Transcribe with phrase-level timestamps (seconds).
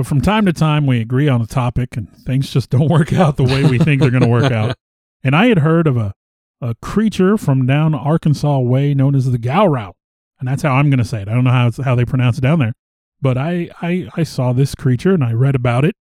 [0.00, 3.12] But from time to time, we agree on a topic and things just don't work
[3.12, 4.74] out the way we think they're going to work out.
[5.22, 6.14] And I had heard of a,
[6.62, 9.92] a creature from down Arkansas way known as the Gowrow.
[10.38, 11.28] And that's how I'm going to say it.
[11.28, 12.72] I don't know how, it's, how they pronounce it down there.
[13.20, 15.94] But I, I, I saw this creature and I read about it.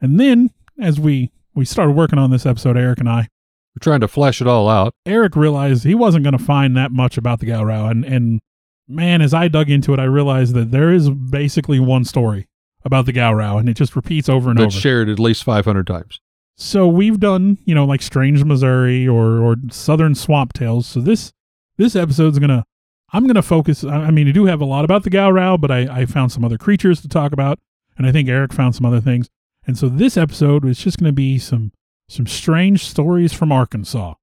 [0.00, 0.50] And then
[0.80, 3.28] as we, we started working on this episode, Eric and I,
[3.76, 4.94] We're trying to flesh it all out.
[5.06, 7.88] Eric realized he wasn't going to find that much about the Gowrow.
[7.88, 8.40] And, and
[8.88, 12.48] man, as I dug into it, I realized that there is basically one story
[12.84, 14.80] about the Gowrow and it just repeats over and That's over.
[14.80, 16.20] shared at least 500 times.
[16.56, 20.86] So we've done, you know, like Strange Missouri or or Southern Swamp Tales.
[20.86, 21.32] So this
[21.78, 22.64] this episode's gonna
[23.12, 23.82] I'm gonna focus.
[23.84, 26.30] I I mean, I do have a lot about the Gowrow, but I, I found
[26.30, 27.58] some other creatures to talk about,
[27.98, 29.28] and I think Eric found some other things.
[29.66, 31.72] And so this episode is just gonna be some
[32.08, 34.14] some strange stories from Arkansas.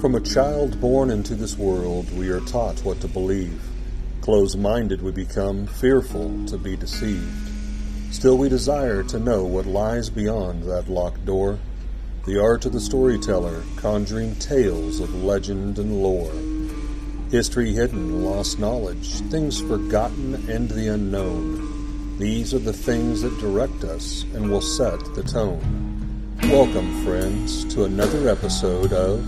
[0.00, 3.60] From a child born into this world, we are taught what to believe.
[4.20, 7.45] Close minded, we become fearful to be deceived.
[8.10, 11.58] Still, we desire to know what lies beyond that locked door.
[12.24, 16.32] The art of the storyteller, conjuring tales of legend and lore.
[17.30, 22.18] History hidden, lost knowledge, things forgotten, and the unknown.
[22.18, 26.36] These are the things that direct us and will set the tone.
[26.44, 29.26] Welcome, friends, to another episode of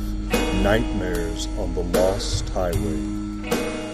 [0.63, 3.88] Nightmares on the Lost Highway.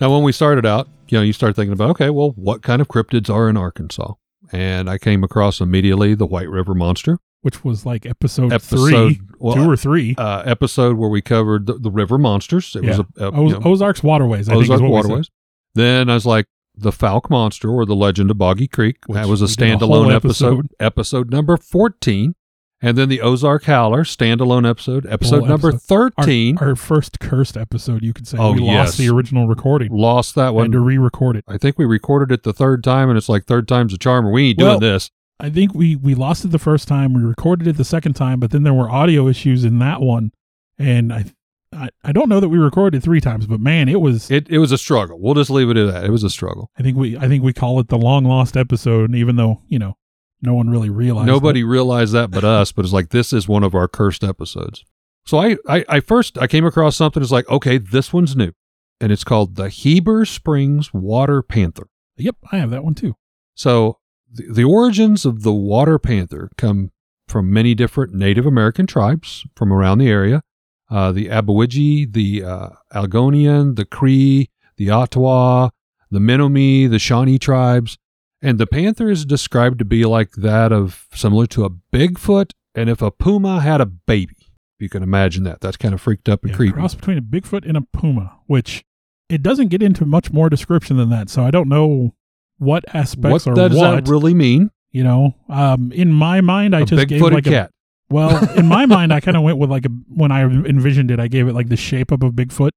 [0.00, 2.80] Now, when we started out, you know, you start thinking about, okay, well, what kind
[2.80, 4.14] of cryptids are in Arkansas?
[4.52, 9.20] And I came across immediately the White River Monster Which was like episode, episode, three,
[9.38, 10.14] well, two or three.
[10.16, 12.74] uh, episode where we covered the, the river monsters.
[12.76, 15.08] It was a, a Oz- you know, Ozark's Waterways, I Ozark what we said.
[15.08, 15.30] waterways.
[15.74, 18.98] Then I was like, the Fouke Monster or the Legend of Boggy Creek.
[19.06, 20.68] Which that was a did a standalone episode, episode.
[20.78, 22.34] episode number fourteen.
[22.80, 26.12] And then the Ozark Howler standalone episode, episode Whole number episode.
[26.14, 26.58] Thirteen.
[26.58, 28.38] Our, first cursed episode, you could say.
[28.38, 28.86] Oh, we yes.
[28.88, 29.90] lost the original recording.
[29.90, 30.70] Lost that one.
[30.70, 31.44] to re-record it.
[31.48, 34.30] I think we recorded it the third time, and it's like third time's a charm.
[34.30, 35.10] We ain't doing Well, this.
[35.40, 37.14] I think we we lost it the first time.
[37.14, 40.30] We recorded it the second time, but then there were audio issues in that one,
[40.78, 41.24] and I
[41.72, 44.30] I, I don't know that we recorded three times, but man, it was.
[44.30, 45.18] It it was a struggle.
[45.20, 46.04] We'll just leave it at that.
[46.04, 46.70] It was a struggle.
[46.78, 49.78] I think we I think we call it the long lost episode, even though you
[49.78, 49.96] know
[50.42, 51.26] no one really realized.
[51.26, 51.64] Nobody it.
[51.64, 54.84] realized that but us, but it's like this is one of our cursed episodes.
[55.26, 58.52] So I, I, I first I came across something that's like, okay, this one's new.
[59.00, 61.88] And it's called the Heber Springs Water Panther.
[62.16, 63.14] Yep, I have that one too.
[63.54, 63.98] So
[64.32, 66.90] the, the origins of the water panther come
[67.28, 70.42] from many different Native American tribes from around the area.
[70.90, 75.68] Uh, the Aboriginal, the uh, Algonian, the Cree, the Ottawa,
[76.10, 77.98] the Menominee, the Shawnee tribes.
[78.40, 82.88] And the panther is described to be like that of similar to a Bigfoot, and
[82.88, 84.36] if a puma had a baby.
[84.78, 85.60] If you can imagine that.
[85.60, 86.72] That's kind of freaked up and Yeah, creepy.
[86.74, 88.84] cross between a Bigfoot and a puma, which
[89.28, 91.28] it doesn't get into much more description than that.
[91.30, 92.14] So I don't know
[92.58, 94.04] what aspects what or does what.
[94.04, 94.70] that really mean?
[94.90, 97.70] you know, um, in my mind, I a just gave like a cat.
[98.08, 101.20] Well, in my mind, I kind of went with like a when I envisioned it,
[101.20, 102.70] I gave it like the shape of a Bigfoot,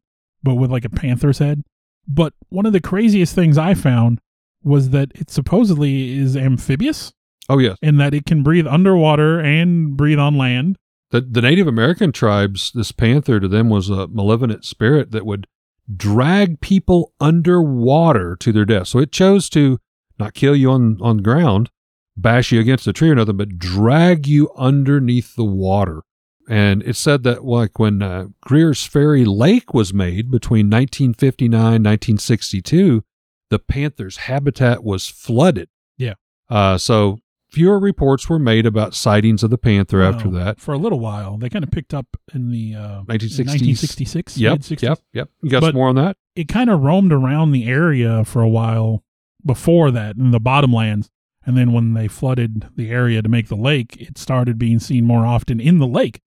[0.44, 1.64] but with like a panther's head.
[2.08, 4.20] But one of the craziest things I found
[4.64, 7.14] was that it supposedly is amphibious
[7.50, 7.78] oh, yes.
[7.82, 10.78] and that it can breathe underwater and breathe on land.
[11.12, 15.48] The, the Native American tribes, this panther to them was a malevolent spirit that would
[15.94, 18.88] drag people underwater to their death.
[18.88, 19.80] So it chose to
[20.18, 21.70] not kill you on, on the ground,
[22.16, 26.04] bash you against a tree or nothing, but drag you underneath the water.
[26.50, 33.04] And it said that like when uh, Greer's Ferry Lake was made between 1959 1962,
[33.52, 35.70] the panther's habitat was flooded.
[35.98, 36.16] Yeah.
[36.50, 37.20] Uh, so
[37.52, 40.60] fewer reports were made about sightings of the panther after that.
[40.60, 43.38] for a little while, they kind of picked up in the uh, 1960s.
[43.46, 44.38] 1966.
[44.38, 44.82] Yep, mid-60s.
[44.82, 45.30] yep, yep.
[45.44, 46.18] You got But- some more on that?
[46.36, 49.04] it kind of roamed around the area for a while
[49.46, 51.10] before that in the bottomlands.
[51.46, 55.06] And then when they flooded the area to make the lake, it started being seen
[55.06, 56.22] more often in the lake.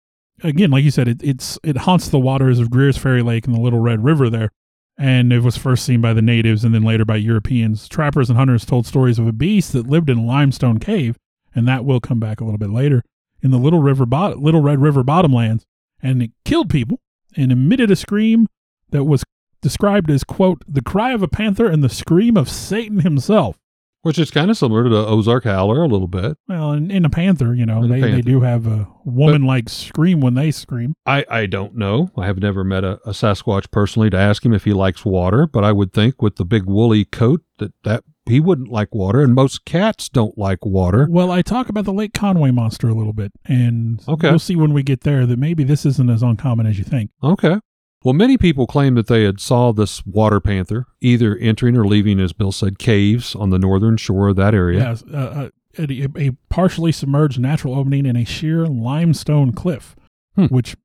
[0.42, 3.54] Again, like you said, it, it's it haunts the waters of Greer's Ferry Lake and
[3.54, 4.52] the Little Red River there.
[5.00, 7.88] And it was first seen by the natives and then later by Europeans.
[7.88, 11.16] Trappers and hunters told stories of a beast that lived in a limestone cave,
[11.54, 13.02] and that will come back a little bit later
[13.42, 15.64] in the Little River bot- Little Red River bottomlands,
[16.02, 17.00] and it killed people
[17.34, 18.46] and emitted a scream
[18.90, 19.24] that was
[19.62, 23.56] described as quote the cry of a panther and the scream of satan himself
[24.02, 26.38] Which is kind of similar to the Ozark Howler a little bit.
[26.48, 29.68] well in, in a panther you know In they, they do have a woman like
[29.68, 32.10] scream when they scream I, I don't know.
[32.16, 35.46] I have never met a, a Sasquatch personally to ask him if he likes water,
[35.46, 39.22] but I would think with the big woolly coat that that he wouldn't like water,
[39.22, 41.08] and most cats don't like water.
[41.10, 44.28] Well, I talk about the Lake Conway monster a little bit, and Okay.
[44.30, 47.10] we'll see when we get there that maybe this isn't as uncommon as you think.
[47.24, 47.56] Okay.
[48.02, 52.18] Well, many people claim that they had saw this water panther either entering or leaving,
[52.18, 54.78] as Bill said, caves on the northern shore of that area.
[54.80, 55.48] Yes, uh, uh,
[55.78, 59.94] a, a partially submerged natural opening in a sheer limestone cliff,
[60.36, 60.46] Hmm.
[60.46, 60.76] which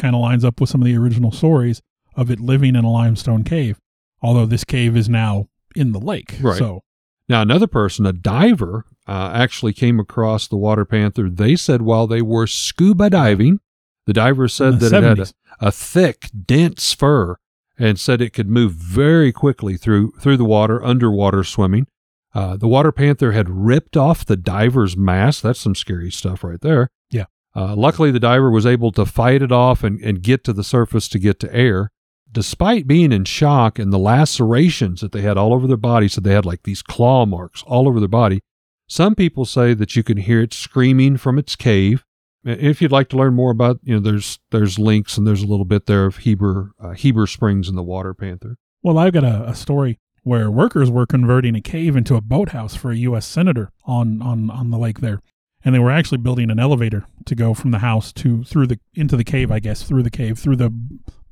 [0.00, 1.80] kind of lines up with some of the original stories
[2.16, 3.78] of it living in a limestone cave.
[4.22, 6.58] Although this cave is now in the lake, Right.
[6.58, 6.82] So
[7.28, 11.28] Now, another person, a diver, uh, actually came across the water panther.
[11.30, 13.60] They said while they were scuba diving,
[14.06, 15.32] the diver said the that it had a, 70s.
[15.60, 17.36] A thick, dense fur
[17.78, 21.86] and said it could move very quickly through through the water, underwater swimming.
[22.34, 25.42] Uh, the water panther had ripped off the diver's mask.
[25.42, 26.90] That's some scary stuff right there.
[27.10, 27.26] Yeah.
[27.54, 30.64] Uh, luckily, the diver was able to fight it off and, and get to the
[30.64, 31.90] surface to get to air.
[32.30, 36.20] Despite being in shock and the lacerations that they had all over their body, so
[36.20, 38.40] they had like these claw marks all over their body.
[38.88, 42.04] Some people say that you can hear it screaming from its cave.
[42.44, 45.46] If you'd like to learn more about, you know, there's there's links and there's a
[45.46, 48.56] little bit there of Heber uh, Heber Springs and the Water Panther.
[48.82, 52.74] Well, I've got a, a story where workers were converting a cave into a boathouse
[52.74, 53.26] for a U.S.
[53.26, 55.20] senator on, on, on the lake there,
[55.64, 58.78] and they were actually building an elevator to go from the house to through the
[58.94, 59.50] into the cave.
[59.50, 60.72] I guess through the cave, through the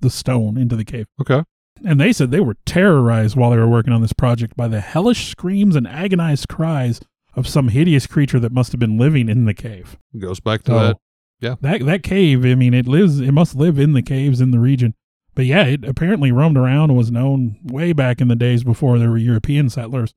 [0.00, 1.06] the stone into the cave.
[1.20, 1.42] Okay.
[1.84, 4.80] And they said they were terrorized while they were working on this project by the
[4.80, 7.00] hellish screams and agonized cries
[7.34, 9.96] of some hideous creature that must have been living in the cave.
[10.18, 10.98] Goes back to So that.
[11.42, 11.56] Yeah.
[11.60, 13.20] that that cave, I mean, it lives.
[13.20, 14.94] It must live in the caves in the region.
[15.34, 18.98] But yeah, it apparently roamed around and was known way back in the days before
[18.98, 20.14] there were European settlers,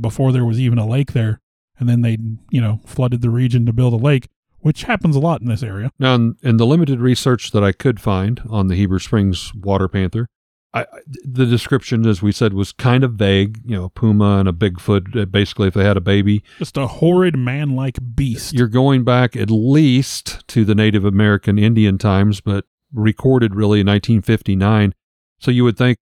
[0.00, 1.40] before there was even a lake there.
[1.78, 2.18] And then they,
[2.50, 4.28] you know, flooded the region to build a lake,
[4.60, 5.90] which happens a lot in this area.
[5.98, 9.88] Now, in, in the limited research that I could find on the Heber Springs Water
[9.88, 10.28] Panther,
[10.74, 10.86] I,
[11.24, 13.60] the description, as we said, was kind of vague.
[13.64, 15.16] You know, a puma and a Bigfoot.
[15.16, 18.52] uh, Basically, if they had a baby, Just a horrid man-like beast.
[18.54, 23.86] you're going back at least to the Native American Indian times, but recorded really in
[23.86, 24.94] 1959.
[25.38, 25.96] So you would think,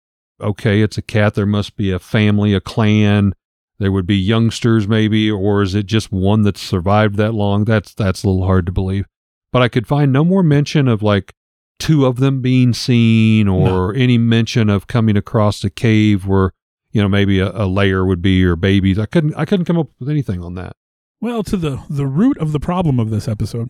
[0.41, 1.33] okay, it's a cat.
[1.33, 3.33] There must be a family, a clan.
[3.79, 7.63] There would be youngsters, maybe, or is it just one that's survived that long?
[7.65, 9.05] That's that's a little hard to believe.
[9.51, 11.33] But I could find no more mention of like
[11.79, 16.51] two of them being seen, or any mention of coming across a cave where
[16.91, 18.99] you know maybe a, a lair would be or babies.
[18.99, 20.75] I couldn't I couldn't come up with anything on that.
[21.21, 23.69] Well, to the the root of the problem of this episode,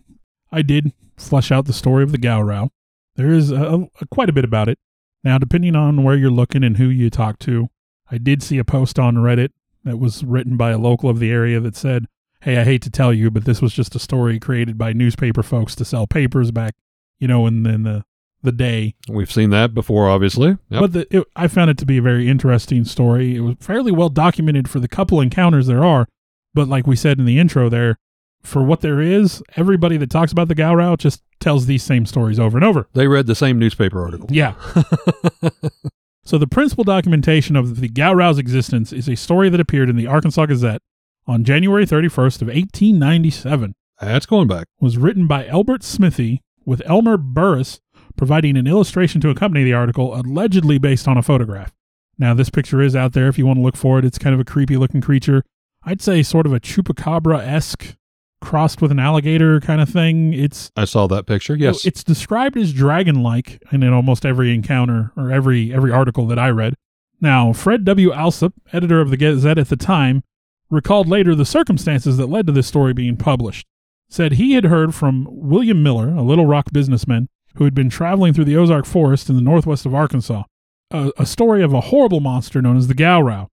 [0.52, 2.70] I did flesh out the story of the Gowrow.
[3.16, 4.78] There is a, a, quite a bit about it.
[5.22, 7.68] Now, depending on where you're looking and who you talk to,
[8.10, 9.50] I did see a post on Reddit
[9.84, 12.06] that was written by a local of the area that said,
[12.40, 15.42] "Hey, I hate to tell you, but this was just a story created by newspaper
[15.42, 16.74] folks to sell papers back,
[17.20, 18.04] you know, in, in the
[18.42, 20.58] the day." We've seen that before, obviously.
[20.70, 20.80] Yep.
[20.80, 23.36] But the, it, I found it to be a very interesting story.
[23.36, 26.08] It was fairly well documented for the couple encounters there are.
[26.52, 27.96] But like we said in the intro there,
[28.42, 32.38] for what there is, everybody that talks about the Gowrow just tells these same stories
[32.40, 32.88] over and over.
[32.92, 34.28] They read the same newspaper article.
[34.30, 34.54] Yeah.
[36.24, 40.06] so the principal documentation of the Gowrow's existence is a story that appeared in the
[40.06, 40.82] Arkansas Gazette
[41.26, 44.66] on January 31st of 1897 That's going back.
[44.80, 47.80] was written by Albert Smithy with Elmer Burris
[48.16, 51.72] providing an illustration to accompany the article, allegedly based on a photograph.
[52.16, 54.04] Now, this picture is out there if you want to look for it.
[54.04, 55.42] It's kind of a creepy looking creature.
[55.82, 57.96] I'd say sort of a chupacabra esque
[58.40, 60.32] crossed with an alligator kind of thing.
[60.32, 61.56] It's I saw that picture.
[61.56, 61.84] Yes.
[61.84, 66.50] it's described as dragon like in almost every encounter or every every article that I
[66.50, 66.74] read.
[67.20, 68.12] Now, Fred W.
[68.12, 70.22] Allsopp, editor of the Gazette at the time,
[70.70, 73.66] recalled later the circumstances that led to this story being published.
[74.10, 78.34] Said he had heard from William Miller, a Little Rock businessman who had been traveling
[78.34, 80.42] through the Ozark Forest in the northwest of Arkansas,
[80.90, 83.48] a, a story of a horrible monster known as the Gowrow.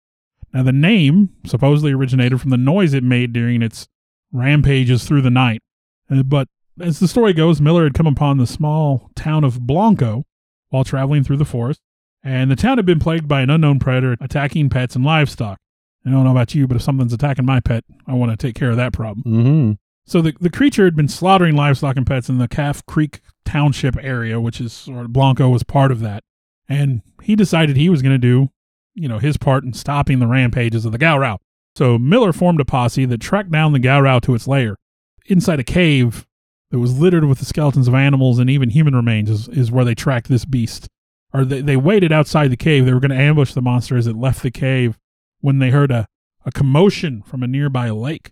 [0.54, 3.88] Now, the name supposedly originated from the noise it made during its
[4.32, 5.62] rampages through the night.
[6.10, 6.48] Uh, but
[6.80, 10.26] as the story goes, Miller had come upon the small town of Blanco
[10.70, 11.82] while traveling through the forest,
[12.24, 15.60] and the town had been plagued by an unknown predator attacking pets and livestock.
[16.06, 18.56] I don't know about you, but if something's attacking my pet, I want to take
[18.56, 19.24] care of that problem.
[19.24, 19.72] mm-hmm.
[20.08, 23.98] So the, the creature had been slaughtering livestock and pets in the Calf Creek Township
[24.02, 26.24] area, which is, or Blanco was part of that.
[26.70, 28.50] And he decided he was going to do,
[28.96, 31.40] you know, his part in stopping the rampages of the Gowrow.
[31.76, 34.78] So Miller formed a posse that tracked down the Gowrow to its lair.
[35.26, 36.26] Inside a cave
[36.72, 39.86] that was littered with the skeletons of animals and even human remains is, is where
[39.86, 40.88] they tracked this beast.
[41.34, 42.86] Or they, they waited outside the cave.
[42.86, 44.98] They were going to ambush the monster as it left the cave
[45.42, 46.08] when they heard a,
[46.46, 48.32] a commotion from a nearby lake.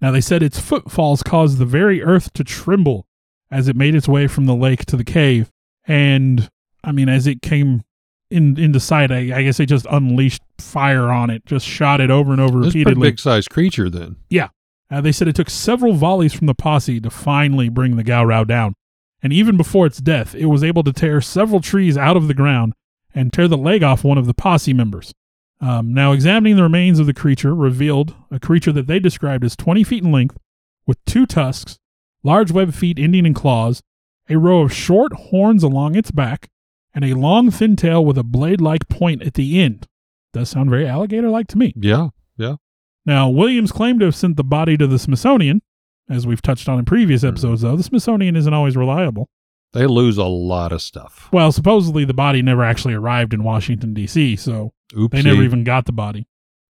[0.00, 3.06] Now, they said its footfalls caused the very earth to tremble
[3.50, 5.50] as it made its way from the lake to the cave.
[5.86, 6.48] And,
[6.82, 7.82] I mean, as it came
[8.30, 12.10] in into sight, I, I guess they just unleashed fire on it, just shot it
[12.10, 13.10] over and over a repeatedly.
[13.10, 14.16] big sized creature then.
[14.90, 18.46] Uh, they said it took several volleys from the posse to finally bring the Gowrow
[18.46, 18.74] down.
[19.22, 22.34] And even before its death, it was able to tear several trees out of the
[22.34, 22.72] ground
[23.14, 25.12] and tear the leg off one of the posse members.
[25.60, 29.56] Um, now, examining the remains of the creature revealed a creature that they described as
[29.56, 30.38] 20 feet in length,
[30.86, 31.78] with two tusks,
[32.22, 33.82] large webbed feet ending in claws,
[34.28, 36.48] a row of short horns along its back,
[36.94, 39.86] and a long thin tail with a blade like point at the end.
[40.32, 41.74] Does sound very alligator like to me.
[41.76, 42.08] Yeah.
[42.36, 42.56] Yeah.
[43.04, 45.60] Now, Williams claimed to have sent the body to the Smithsonian.
[46.08, 49.28] As we've touched on in previous episodes, though, the Smithsonian isn't always reliable.
[49.72, 51.28] They lose a lot of stuff.
[51.32, 55.10] Well, supposedly the body never actually arrived in Washington, D.C., so Oopsie.
[55.10, 56.26] they never even got the body.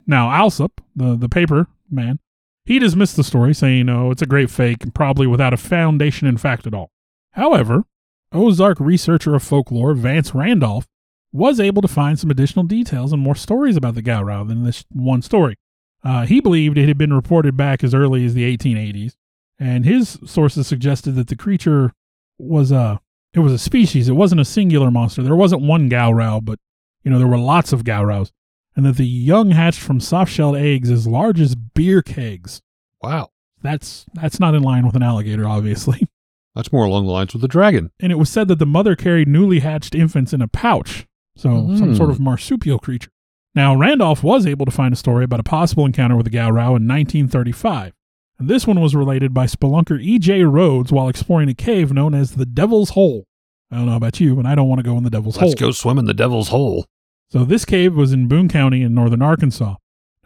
[0.06, 2.18] Now, Allsopp, the, the paper man,
[2.64, 6.36] he dismissed the story, saying, oh, it's a great fake probably without a foundation in
[6.36, 6.90] fact at all.
[7.32, 7.84] However,
[8.32, 10.86] Ozark researcher of folklore Vance Randolph
[11.32, 14.84] was able to find some additional details and more stories about the Gowrow than this
[14.92, 15.56] one story.
[16.02, 19.14] Uh, he believed it had been reported back as early as the 1880s,
[19.58, 21.92] and his sources suggested that the creature
[22.38, 23.00] was a
[23.32, 24.08] it was a species.
[24.08, 25.22] It wasn't a singular monster.
[25.22, 26.58] There wasn't one Gowrow, but
[27.04, 28.30] you know there were lots of Gowrows,
[28.76, 32.60] and that the young hatched from soft-shelled eggs as large as beer kegs.
[33.02, 33.30] Wow.
[33.62, 36.06] That's that's not in line with an alligator, obviously.
[36.56, 37.92] That's more along the lines with a dragon.
[38.00, 41.76] And it was said that the mother carried newly hatched infants in a pouch, so
[41.76, 41.94] some Hmm.
[41.94, 43.10] sort of marsupial creature.
[43.54, 46.76] Now, Randolph was able to find a story about a possible encounter with a Gowrow
[46.76, 47.92] in 1935.
[48.38, 50.42] And this one was related by spelunker E.J.
[50.44, 53.26] Rhodes while exploring a cave known as the Devil's Hole.
[53.70, 55.48] I don't know about you, but I don't want to go in the Devil's Hole.
[55.48, 56.86] Let's go swim in the devil's hole.
[57.30, 59.76] So this cave was in Boone County in northern Arkansas.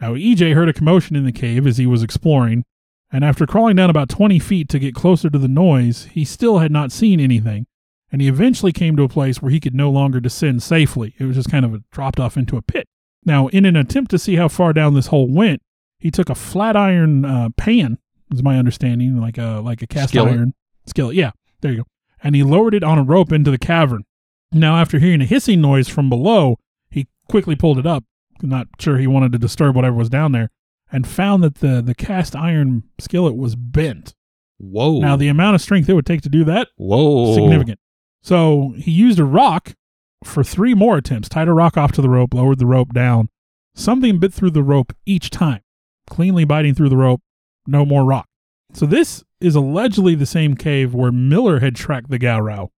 [0.01, 2.63] Now EJ heard a commotion in the cave as he was exploring,
[3.11, 6.57] and after crawling down about 20 feet to get closer to the noise, he still
[6.57, 7.67] had not seen anything,
[8.11, 11.13] and he eventually came to a place where he could no longer descend safely.
[11.19, 12.87] It was just kind of a, dropped off into a pit.
[13.23, 15.61] Now, in an attempt to see how far down this hole went,
[15.99, 17.99] he took a flat iron uh, pan,
[18.31, 20.33] is my understanding, like a like a cast Skillet.
[20.33, 20.53] iron
[20.87, 21.15] skillet.
[21.15, 21.83] Yeah, there you go.
[22.25, 24.03] And he lowered it on a rope into the cavern.
[24.51, 26.57] Now, after hearing a hissing noise from below,
[26.89, 28.03] he quickly pulled it up,
[28.41, 30.49] not sure he wanted to disturb whatever was down there,
[30.91, 34.15] and found that the, the cast iron skillet was bent.
[34.57, 35.01] Whoa.
[35.01, 37.35] Now, the amount of strength it would take to do that, Whoa.
[37.35, 37.79] significant.
[38.23, 39.75] So he used a rock
[40.23, 43.29] for three more attempts, tied a rock off to the rope, lowered the rope down.
[43.75, 45.61] Something bit through the rope each time,
[46.07, 47.21] cleanly biting through the rope,
[47.67, 48.27] no more rock.
[48.73, 52.69] So this is allegedly the same cave where Miller had tracked the Gowrow.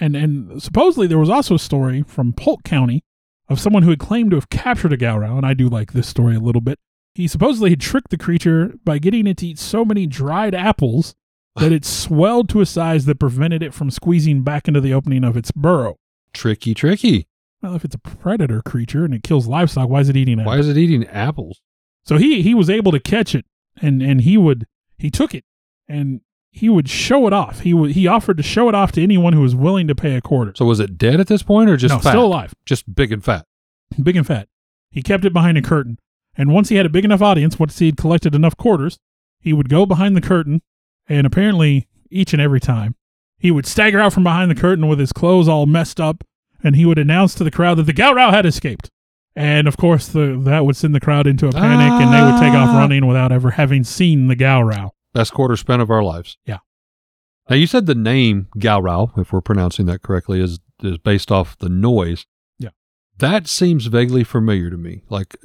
[0.00, 3.02] And and supposedly there was also a story from Polk County
[3.48, 6.08] of someone who had claimed to have captured a Gowrow, and I do like this
[6.08, 6.78] story a little bit.
[7.14, 11.14] He supposedly had tricked the creature by getting it to eat so many dried apples
[11.56, 15.24] that it swelled to a size that prevented it from squeezing back into the opening
[15.24, 15.96] of its burrow.
[16.32, 17.26] Tricky, tricky.
[17.60, 20.46] Well, if it's a predator creature and it kills livestock, why is it eating apples?
[20.46, 21.60] Why is it eating apples?
[22.04, 23.44] So he he was able to catch it,
[23.80, 24.66] and and he would
[24.98, 25.44] he took it,
[25.88, 26.20] and
[26.50, 27.60] he would show it off.
[27.60, 30.14] He would he offered to show it off to anyone who was willing to pay
[30.16, 30.52] a quarter.
[30.56, 32.10] So was it dead at this point or just no, fat?
[32.10, 33.46] still alive, Just big and fat.
[34.02, 34.48] big and fat.
[34.90, 35.98] He kept it behind a curtain,
[36.36, 38.98] and once he had a big enough audience, once he had collected enough quarters,
[39.40, 40.60] he would go behind the curtain,
[41.08, 42.94] and apparently each and every time,
[43.38, 46.22] he would stagger out from behind the curtain with his clothes all messed up,
[46.62, 48.90] and he would announce to the crowd that the Gowrow had escaped.
[49.34, 52.38] And of course, the, that would send the crowd into a panic, and they would
[52.38, 52.78] take off Ah.
[52.78, 54.90] running without ever having seen the Gowrow.
[55.14, 56.38] Best quarter spent of our lives.
[56.46, 56.58] Yeah.
[57.50, 61.56] Now you said the name Gowrow, if we're pronouncing that correctly, is is based off
[61.58, 62.26] the noise.
[62.58, 62.70] Yeah.
[63.18, 65.02] That seems vaguely familiar to me.
[65.08, 65.36] Like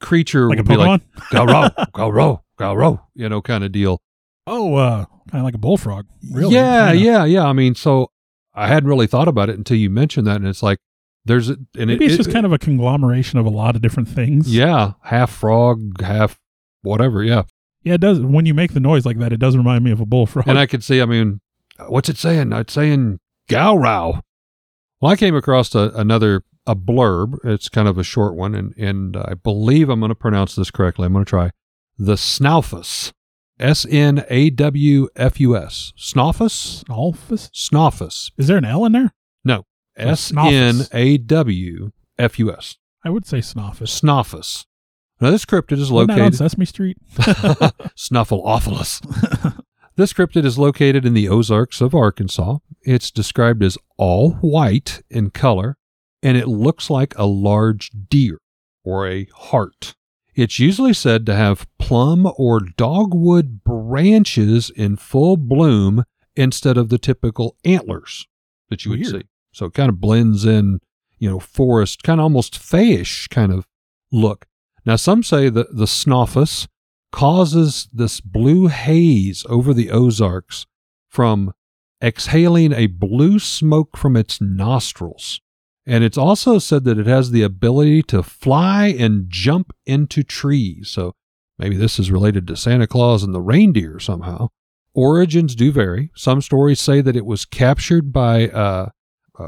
[0.00, 1.02] creature Like would be like?
[1.30, 4.00] Gowrow, Gowrow, Gowrow, you know, kind of deal.
[4.46, 6.06] oh, uh, kind of like a bullfrog.
[6.32, 6.54] Really?
[6.54, 7.04] Yeah, Kinda.
[7.04, 7.44] yeah, yeah.
[7.46, 8.10] I mean, so
[8.54, 10.78] I hadn't really thought about it until you mentioned that, and it's like
[11.24, 13.76] there's a, and Maybe it, it's it- just kind of a conglomeration of a lot
[13.76, 14.52] of different things.
[14.54, 16.40] yeah, half frog, half
[16.82, 17.22] whatever.
[17.22, 17.42] Yeah,
[17.82, 18.20] Yeah, it does.
[18.20, 20.46] When you make the noise like that, it does remind me of a bullfrog.
[20.48, 21.00] and I could see.
[21.00, 21.40] I mean,
[21.88, 22.52] what's it saying?
[22.52, 24.20] It's saying Gowrow.
[25.00, 27.38] Well, I came across a, another a blurb.
[27.44, 30.70] It's kind of a short one, and and I believe I'm going to pronounce this
[30.70, 31.06] correctly.
[31.06, 31.50] I'm going to try
[31.98, 33.12] the Snawfus.
[33.58, 35.92] S N A W F U S.
[35.96, 36.84] Snawfus?
[36.84, 37.50] Snolfus?
[37.52, 38.30] Snawfus.
[38.36, 39.12] Is there an L in there?
[39.44, 39.66] No.
[39.96, 42.76] S N A W F U S.
[43.04, 44.00] I would say Snoffus.
[44.00, 44.66] Snoffus.
[45.22, 46.34] Now, this cryptid is that on located.
[46.34, 46.98] Sesame Street?
[47.94, 49.62] Snuffle Snuffleupagus.
[49.96, 52.58] this cryptid is located in the Ozarks of Arkansas.
[52.82, 55.76] It's described as all white in color,
[56.22, 58.38] and it looks like a large deer
[58.84, 59.94] or a hart.
[60.34, 66.98] It's usually said to have plum or dogwood branches in full bloom instead of the
[66.98, 68.26] typical antlers
[68.70, 69.12] that you would Weird.
[69.12, 69.22] see.
[69.52, 70.80] So it kind of blends in.
[71.18, 73.66] you know, forest, kind of almost fayish kind of
[74.10, 74.46] look.
[74.84, 76.66] Now, some say that the Snoffus
[77.12, 80.66] causes this blue haze over the Ozarks
[81.08, 81.52] from
[82.02, 85.40] exhaling a blue smoke from its nostrils.
[85.86, 90.90] And it's also said that it has the ability to fly and jump into trees.
[90.90, 91.14] So
[91.58, 94.48] maybe this is related to Santa Claus and the reindeer somehow.
[94.94, 96.10] Origins do vary.
[96.14, 98.90] Some stories say that it was captured by uh,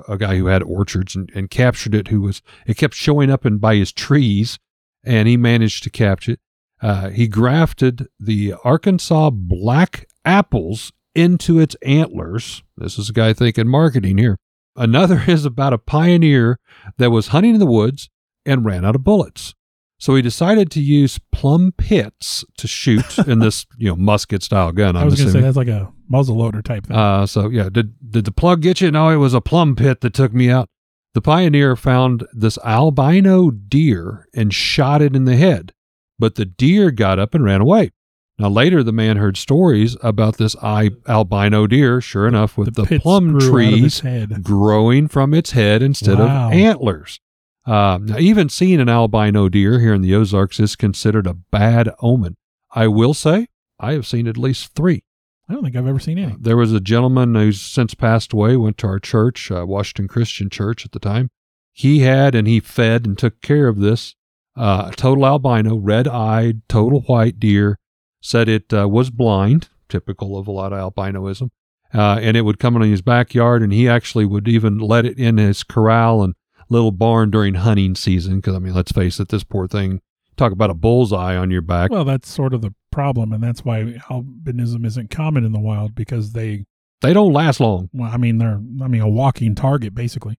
[0.08, 3.44] a guy who had orchards and, and captured it, who was, it kept showing up
[3.44, 4.58] in by his trees,
[5.04, 6.40] and he managed to capture it.
[6.80, 12.62] Uh, he grafted the Arkansas black apples into its antlers.
[12.76, 14.38] This is a guy thinking marketing here.
[14.76, 16.58] Another is about a pioneer
[16.98, 18.10] that was hunting in the woods
[18.44, 19.54] and ran out of bullets.
[19.98, 24.72] So he decided to use plum pits to shoot in this, you know, musket style
[24.72, 24.96] gun.
[24.96, 26.96] I I'm was going to say that's like a muzzle loader type thing.
[26.96, 28.90] Uh, so yeah, did did the plug get you?
[28.90, 30.68] No, it was a plum pit that took me out.
[31.14, 35.72] The pioneer found this albino deer and shot it in the head,
[36.18, 37.90] but the deer got up and ran away.
[38.36, 42.00] Now later, the man heard stories about this albino deer.
[42.00, 45.82] Sure enough, with the, pits plum grew out of its trees growing from its head
[45.82, 46.48] instead Wow.
[46.48, 47.20] of antlers.
[47.64, 51.88] Uh, now, even seeing an albino deer here in the Ozarks is considered a bad
[52.00, 52.36] omen.
[52.74, 53.46] I will say,
[53.78, 55.04] I have seen at least three.
[55.48, 56.36] I don't think I've ever seen any.
[56.40, 60.48] There was a gentleman who's since passed away, went to our church, uh, Washington Christian
[60.48, 61.30] Church at the time.
[61.72, 64.14] He had and he fed and took care of this
[64.56, 67.78] uh, total albino, red eyed, total white deer.
[68.20, 71.50] Said it uh, was blind, typical of a lot of albinoism.
[71.92, 75.18] Uh, and it would come in his backyard, and he actually would even let it
[75.18, 76.34] in his corral and
[76.68, 78.36] little barn during hunting season.
[78.36, 80.00] Because, I mean, let's face it, this poor thing,
[80.36, 81.90] talk about a bullseye on your back.
[81.90, 85.94] Well, that's sort of the problem, and that's why albinism isn't common in the wild
[85.96, 86.64] because they,
[87.02, 87.90] they don't last long.
[87.92, 90.36] well, I mean, they're, I mean, a walking target basically.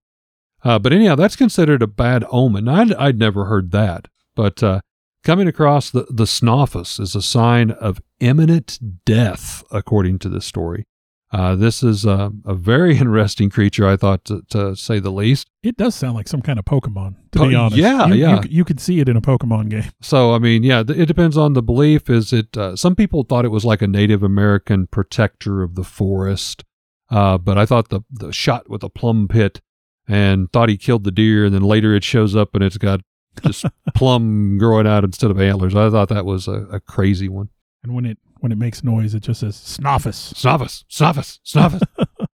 [0.64, 2.66] Uh, but anyhow, that's considered a bad omen.
[2.66, 4.08] I'd, I'd never heard that.
[4.34, 4.80] But uh,
[5.22, 10.84] coming across the, the snoffus is a sign of imminent death, according to this story.
[11.32, 15.48] Uh, this is a, a very interesting creature, I thought, to, to say the least.
[15.62, 17.76] It does sound like some kind of Pokemon, to Po- be honest.
[17.76, 18.40] yeah, you, you yeah.
[18.42, 19.90] c- You, could see it in a Pokemon game.
[20.00, 22.08] So, I mean, yeah, th- it depends on the belief.
[22.08, 25.84] Is it, uh, some people thought it was like a Native American protector of the
[25.84, 26.62] forest.
[27.10, 29.60] Uh, but I thought the, the shot with a plum pit
[30.08, 31.46] and thought he killed the deer.
[31.46, 33.00] And then later it shows up and it's got
[33.44, 35.74] just plum growing out instead of antlers.
[35.74, 37.48] I thought that was a, a crazy one.
[37.82, 40.34] And when it when it makes noise, it just says Snoffus.
[40.34, 42.06] Snoffus, snoffus, snoffus.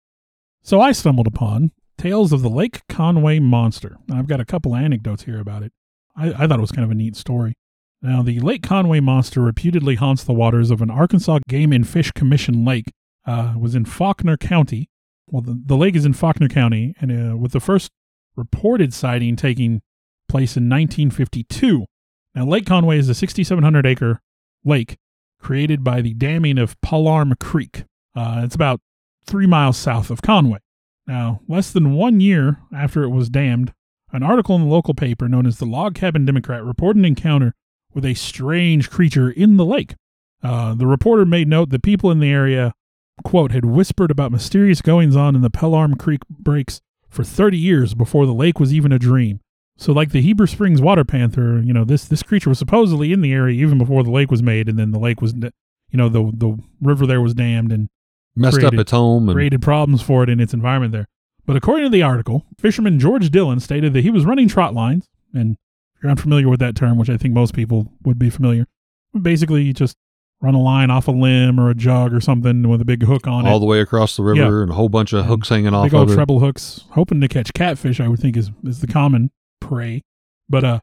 [0.70, 3.98] So I stumbled upon Tales of the Lake Conway Monster.
[4.14, 5.72] I've got a couple anecdotes here about it.
[6.16, 7.56] I, I thought it was kind of a neat story.
[8.04, 12.12] Now, the Lake Conway Monster reputedly haunts the waters of an Arkansas Game and Fish
[12.12, 12.94] Commission lake.
[13.26, 14.90] Uh, it was in Faulkner County.
[15.28, 17.90] Well, the, the lake is in Faulkner County, and uh, with the first
[18.36, 19.82] reported sighting taking
[20.28, 21.86] place in 1952.
[22.36, 24.22] Now, Lake Conway is a 6,700 acre
[24.64, 24.98] lake
[25.40, 27.86] created by the damming of Palarm Creek.
[28.16, 28.82] Uh, it's about
[29.26, 30.60] three miles south of Conway.
[31.08, 33.74] Now, less than one year after it was dammed,
[34.12, 37.54] an article in the local paper known as the Log Cabin Democrat reported an encounter
[37.94, 39.96] with a strange creature in the lake.
[40.44, 42.74] Uh, the reporter made note that people in the area,
[43.24, 47.94] quote, had whispered about mysterious goings on in the Palarm Creek breaks for 30 years
[47.94, 49.40] before the lake was even a dream.
[49.80, 53.22] So, like the Heber Springs water panther, you know, this this creature was supposedly in
[53.22, 55.52] the area even before the lake was made, and then the lake was, you
[55.94, 57.88] know, the the river there was dammed, and
[58.36, 59.30] Messed up its home.
[59.30, 61.08] And created problems for it in its environment there.
[61.46, 65.08] But according to the article, fisherman George Dillon stated that he was running trot lines,
[65.34, 65.58] and
[65.96, 68.68] if you're unfamiliar with that term, which I think most people would be familiar,
[69.20, 69.96] basically you just
[70.42, 73.28] run a line off a limb or a jug or something with a big hook
[73.28, 75.50] on all it, all the way across the river and a whole bunch of hooks
[75.50, 78.00] hanging off big old of treble hooks, hoping to catch catfish.
[78.00, 80.02] I would think is is the common prey.
[80.48, 80.80] But uh,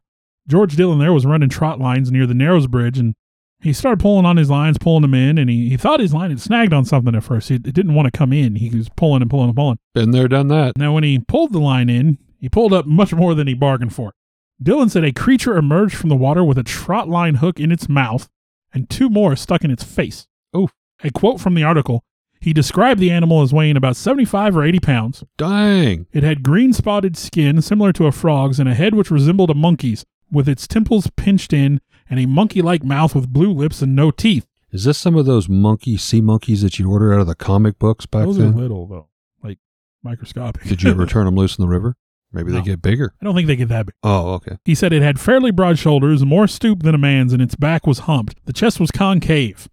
[0.47, 3.15] George Dillon there was running trot lines near the Narrows Bridge, and
[3.61, 6.29] he started pulling on his lines, pulling them in, and he, he thought his line
[6.29, 7.49] had snagged on something at first.
[7.49, 8.55] It, it didn't want to come in.
[8.55, 9.79] He was pulling and pulling and pulling.
[9.93, 10.77] Been there, done that.
[10.77, 13.93] Now, when he pulled the line in, he pulled up much more than he bargained
[13.93, 14.13] for.
[14.61, 17.89] Dillon said a creature emerged from the water with a trot line hook in its
[17.89, 18.27] mouth
[18.73, 20.27] and two more stuck in its face.
[20.53, 20.69] Oh.
[21.03, 22.03] A quote from the article
[22.39, 25.23] he described the animal as weighing about 75 or 80 pounds.
[25.37, 26.07] Dang.
[26.13, 29.53] It had green spotted skin similar to a frog's and a head which resembled a
[29.55, 33.95] monkey's, with its temples pinched in and a monkey like mouth with blue lips and
[33.95, 34.45] no teeth.
[34.71, 37.79] Is this some of those monkey sea monkeys that you'd order out of the comic
[37.79, 38.53] books back Those then?
[38.53, 39.07] are little, though,
[39.43, 39.59] like
[40.03, 40.63] microscopic.
[40.63, 41.95] Did you ever turn them loose in the river?
[42.33, 42.57] Maybe No.
[42.59, 43.13] they get bigger.
[43.21, 43.95] I don't think they get that big.
[44.03, 44.57] Oh, okay.
[44.65, 47.87] He said it had fairly broad shoulders, more stoop than a man's, and its back
[47.87, 48.45] was humped.
[48.45, 49.69] The chest was concave.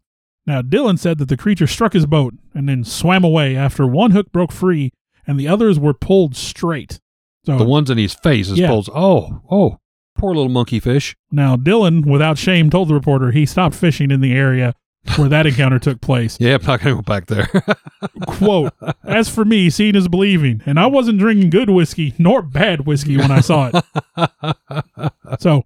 [0.46, 4.10] Now, Dillon said that the creature struck his boat and then swam away after one
[4.10, 4.92] hook broke free
[5.26, 7.00] and the others were pulled straight.
[7.46, 8.66] So The ones in his face, I Yeah.
[8.68, 8.88] suppose.
[8.94, 9.78] Oh, oh,
[10.16, 11.16] poor little monkey fish.
[11.32, 14.74] now Dillon, without shame, told the reporter he stopped fishing in the area
[15.16, 16.36] where that encounter took place.
[16.40, 17.48] Yeah, I'm not going to go back there.
[18.26, 18.72] Quote,
[19.04, 23.16] as for me, seeing is believing, and I wasn't drinking good whiskey nor bad whiskey
[23.16, 23.84] when I saw it.
[25.40, 25.64] So,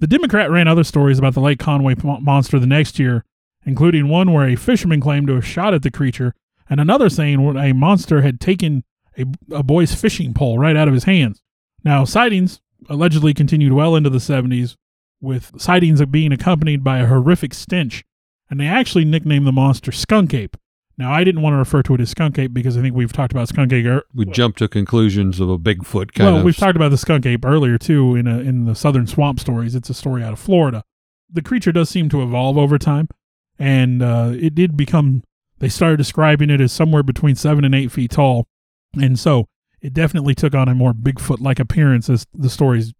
[0.00, 3.24] the Democrat ran other stories about the Lake Conway mo- monster the next year,
[3.68, 6.34] including one where a fisherman claimed to have shot at the creature,
[6.70, 8.82] and another saying where a monster had taken
[9.18, 11.42] a, a boy's fishing pole right out of his hands.
[11.84, 14.76] Now, sightings allegedly continued well into the 70s,
[15.20, 18.04] with sightings of being accompanied by a horrific stench,
[18.48, 20.56] and they actually nicknamed the monster Skunk Ape.
[20.96, 23.12] Now, I didn't want to refer to it as Skunk Ape because I think we've
[23.12, 26.44] talked about Skunk Ape ear- we jumped to conclusions of a Bigfoot kind well, of.
[26.44, 29.74] we've talked about the skunk ape earlier too in a, in the southern swamp stories.
[29.74, 30.84] It's a story out of Florida.
[31.30, 33.08] The creature does seem to evolve over time,
[33.58, 35.22] and uh, it did become.
[35.58, 38.46] They started describing it as somewhere between seven and eight feet tall,
[38.94, 39.46] and so
[39.80, 42.92] it definitely took on a more Bigfoot-like appearance as the stories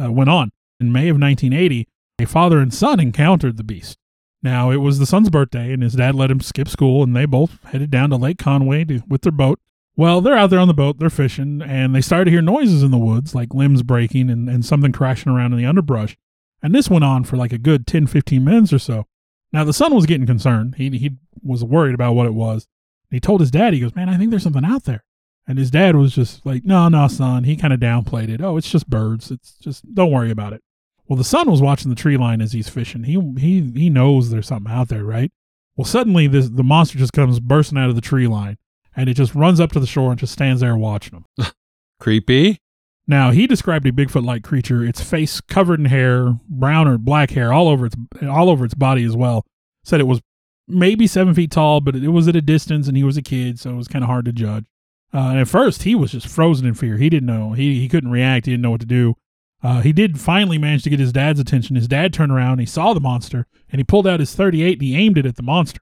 [0.00, 0.50] uh, went on.
[0.80, 1.86] In May of 1980,
[2.18, 3.96] a father and son encountered the beast.
[4.42, 7.26] Now it was the son's birthday, and his dad let him skip school, and they
[7.26, 9.60] both headed down to Lake Conway to, with their boat.
[9.94, 12.82] Well, they're out there on the boat, they're fishing, and they started to hear noises
[12.82, 16.16] in the woods, like limbs breaking and, and something crashing around in the underbrush.
[16.62, 19.04] And this went on for like a good 10, 15 minutes or so.
[19.52, 20.76] Now, the son was getting concerned.
[20.76, 22.66] He, he was worried about what it was.
[23.10, 25.04] He told his dad, he goes, Man, I think there's something out there.
[25.46, 27.44] And his dad was just like, No, no, son.
[27.44, 28.40] He kind of downplayed it.
[28.40, 29.30] Oh, it's just birds.
[29.30, 30.62] It's just, don't worry about it.
[31.06, 33.04] Well, the son was watching the tree line as he's fishing.
[33.04, 35.30] He, he, he knows there's something out there, right?
[35.76, 38.56] Well, suddenly this, the monster just comes bursting out of the tree line
[38.96, 41.52] and it just runs up to the shore and just stands there watching them.
[42.00, 42.61] Creepy.
[43.06, 47.52] Now, he described a Bigfoot-like creature, its face covered in hair, brown or black hair
[47.52, 49.44] all over its all over its body as well.
[49.84, 50.20] Said it was
[50.68, 53.58] maybe seven feet tall, but it was at a distance, and he was a kid,
[53.58, 54.64] so it was kind of hard to judge.
[55.12, 56.96] Uh, and at first, he was just frozen in fear.
[56.96, 57.52] He didn't know.
[57.52, 58.46] He he couldn't react.
[58.46, 59.16] He didn't know what to do.
[59.62, 61.76] Uh, he did finally manage to get his dad's attention.
[61.76, 64.82] His dad turned around, he saw the monster, and he pulled out his 38 and
[64.82, 65.80] he aimed it at the monster.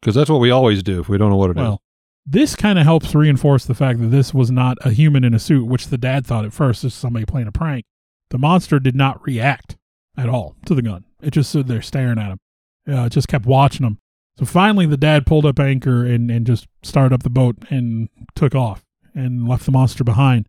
[0.00, 1.62] Because that's what we always do if we don't know what it is.
[1.62, 1.80] Well,
[2.26, 5.38] this kind of helps reinforce the fact that this was not a human in a
[5.38, 7.84] suit, which the dad thought at first was somebody playing a prank.
[8.30, 9.76] The monster did not react
[10.16, 11.04] at all to the gun.
[11.22, 12.38] It just stood there staring at him.
[12.88, 13.98] Uh, it just kept watching him.
[14.38, 18.08] So finally, the dad pulled up anchor and, and just started up the boat and
[18.34, 18.84] took off
[19.14, 20.46] and left the monster behind.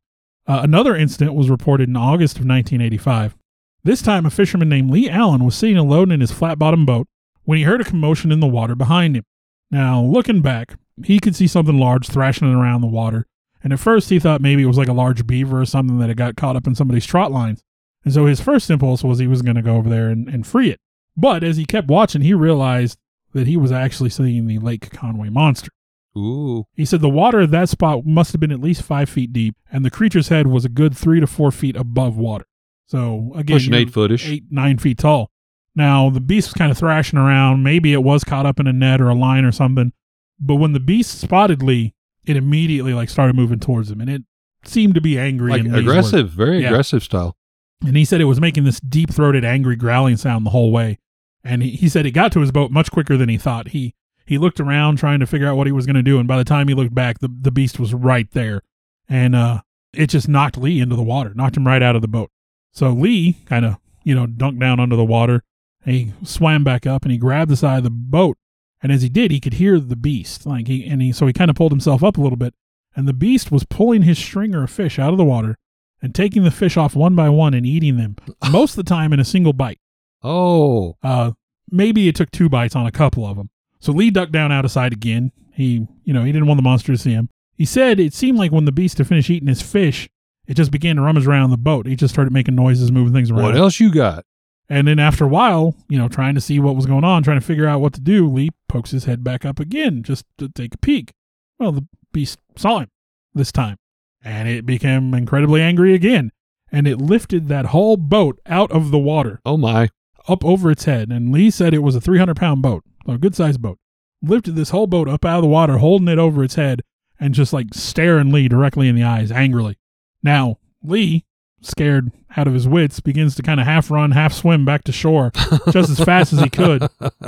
[0.47, 3.35] Uh, another incident was reported in August of 1985.
[3.83, 7.07] This time, a fisherman named Lee Allen was sitting alone in his flat bottom boat
[7.43, 9.23] when he heard a commotion in the water behind him.
[9.69, 13.25] Now, looking back, he could see something large thrashing around the water,
[13.63, 16.09] and at first he thought maybe it was like a large beaver or something that
[16.09, 17.63] had got caught up in somebody's trot lines.
[18.03, 20.45] And so his first impulse was he was going to go over there and, and
[20.45, 20.79] free it.
[21.17, 22.99] But as he kept watching, he realized
[23.33, 25.71] that he was actually seeing the Lake Conway monster.
[26.17, 26.65] Ooh.
[26.73, 29.55] He said the water at that spot must have been at least five feet deep,
[29.71, 32.45] and the creature's head was a good three to four feet above water.
[32.87, 34.29] So again, Pushing eight footish.
[34.29, 35.31] eight nine feet tall.
[35.75, 37.63] Now the beast was kind of thrashing around.
[37.63, 39.91] Maybe it was caught up in a net or a line or something.
[40.39, 41.93] But when the beast spotted Lee,
[42.25, 44.23] it immediately like started moving towards him, and it
[44.63, 46.67] seemed to be angry Like Lee's aggressive, very Yeah.
[46.69, 47.37] aggressive style.
[47.85, 50.97] And he said it was making this deep throated, angry growling sound the whole way.
[51.43, 53.69] And he, he said it got to his boat much quicker than he thought.
[53.69, 53.93] He
[54.25, 56.37] he looked around trying to figure out what he was going to do, and by
[56.37, 58.61] the time he looked back, the the beast was right there,
[59.07, 59.61] and uh,
[59.93, 62.31] it just knocked Lee into the water, knocked him right out of the boat.
[62.71, 65.43] So Lee kind of you know dunked down under the water,
[65.85, 68.35] and he swam back up, and he grabbed the side of the boat,
[68.83, 71.33] and as he did, he could hear the beast, like he and he so he
[71.33, 72.53] kind of pulled himself up a little bit,
[72.95, 75.57] and the beast was pulling his stringer of fish out of the water
[76.01, 78.15] and taking the fish off one by one and eating them,
[78.51, 79.79] most of the time in a single bite.
[80.23, 81.31] Oh, Uh,
[81.71, 83.49] maybe it took two bites on a couple of them.
[83.79, 85.31] So Lee ducked down out of sight again.
[85.53, 87.29] He, you know, he didn't want the monster to see him.
[87.55, 90.09] He said it seemed like when the beast had finished eating his fish,
[90.47, 91.85] it just began to rummage around the boat.
[91.85, 93.43] He just started making noises, moving things around.
[93.43, 94.25] what else you got?
[94.67, 97.39] And then after a while, you know, trying to see what was going on, trying
[97.39, 100.49] to figure out what to do, Lee pokes his head back up again just to
[100.49, 101.13] take a peek.
[101.59, 102.89] Well, the beast saw him
[103.33, 103.77] this time,
[104.23, 106.31] and it became incredibly angry again,
[106.71, 109.89] and it lifted that whole boat out of the water Oh my.
[110.27, 111.09] up over its head.
[111.11, 113.77] And Lee said it was a 300 pound boat, a good sized boat.
[114.23, 116.81] Lifted this whole boat up out of the water, holding it over its head,
[117.19, 119.77] and just like staring Lee directly in the eyes angrily.
[120.23, 121.24] Now, Lee,
[121.65, 124.91] scared out of his wits, begins to kind of half run, half swim back to
[124.91, 125.31] shore
[125.71, 126.87] just as fast as he could.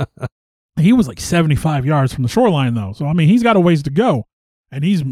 [0.80, 2.92] He was like 75 yards from the shoreline, though.
[2.92, 4.26] So, I mean, he's got a ways to go.
[4.70, 5.02] And he's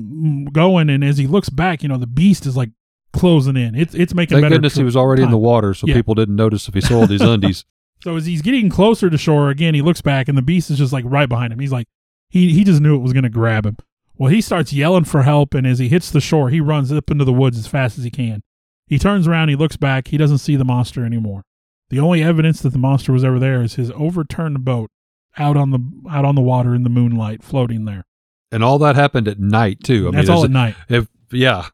[0.53, 2.71] going, and as he looks back, you know, the beast is like
[3.13, 3.75] closing in.
[3.75, 4.55] It's, it's making Thank better.
[4.55, 5.95] goodness tr- he was already in the water, so Yeah.
[5.95, 7.65] people didn't notice if he soiled these undies.
[8.03, 10.77] So as he's getting closer to shore again, he looks back and the beast is
[10.79, 11.59] just like right behind him.
[11.59, 11.89] He's like,
[12.29, 13.79] he he just knew it was going to grab him.
[14.19, 17.11] Well, he starts yelling for help, and as he hits the shore, he runs up
[17.11, 18.43] into the woods as fast as he can.
[18.87, 21.43] He turns around, he looks back, he doesn't see the monster anymore.
[21.91, 24.91] The only evidence that the monster was ever there is his overturned boat
[25.37, 25.79] out on the
[26.11, 28.05] out on the water in the moonlight, floating there.
[28.53, 30.09] And all that happened at night too.
[30.09, 30.75] I That's mean, all at it- night.
[30.89, 31.67] If yeah,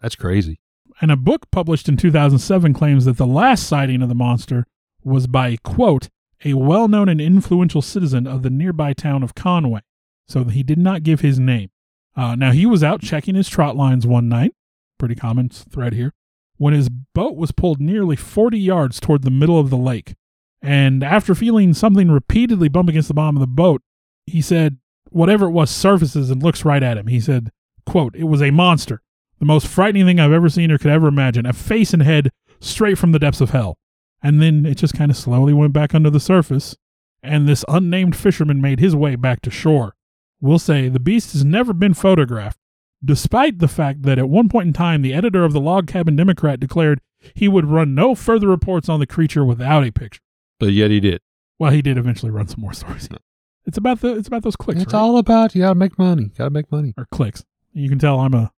[0.00, 0.58] that's crazy.
[1.00, 4.66] And a book published in 2007 claims that the last sighting of the monster
[5.02, 6.08] was by, quote,
[6.44, 9.80] a well known and influential citizen of the nearby town of Conway.
[10.28, 11.70] So he did not give his name.
[12.16, 14.52] Uh, now, he was out checking his trot lines one night,
[14.98, 16.12] pretty common thread here,
[16.60, 20.14] when his boat was pulled nearly 40 yards toward the middle of the lake.
[20.60, 23.80] And after feeling something repeatedly bump against the bottom of the boat,
[24.26, 24.76] he said,
[25.08, 27.06] whatever it was surfaces and looks right at him.
[27.06, 27.50] He said,
[27.86, 29.00] quote, it was a monster.
[29.38, 31.46] The most frightening thing I've ever seen or could ever imagine.
[31.46, 33.78] A face and head straight from the depths of hell.
[34.22, 36.76] And then it just kind of slowly went back under the surface,
[37.22, 39.94] and this unnamed fisherman made his way back to shore.
[40.42, 42.58] We'll say the beast has never been photographed,
[43.04, 46.16] despite the fact that at one point in time the editor of the Log Cabin
[46.16, 47.00] Democrat declared
[47.34, 50.20] he would run no further reports on the creature without a picture.
[50.58, 51.20] But yet he did.
[51.58, 53.08] Well, he did eventually run some more stories.
[53.66, 54.98] It's about the it's about those clicks, it's right?
[54.98, 56.30] all about you gotta make money.
[56.36, 56.94] Gotta make money.
[56.96, 57.44] or clicks.
[57.74, 58.50] You can tell I'm a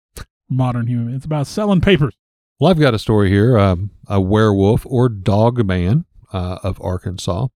[0.49, 1.15] modern human.
[1.15, 2.15] It's about selling papers.
[2.61, 3.59] Well, I've got a story here.
[3.59, 7.49] Um, a werewolf or dog man uh, of Arkansas.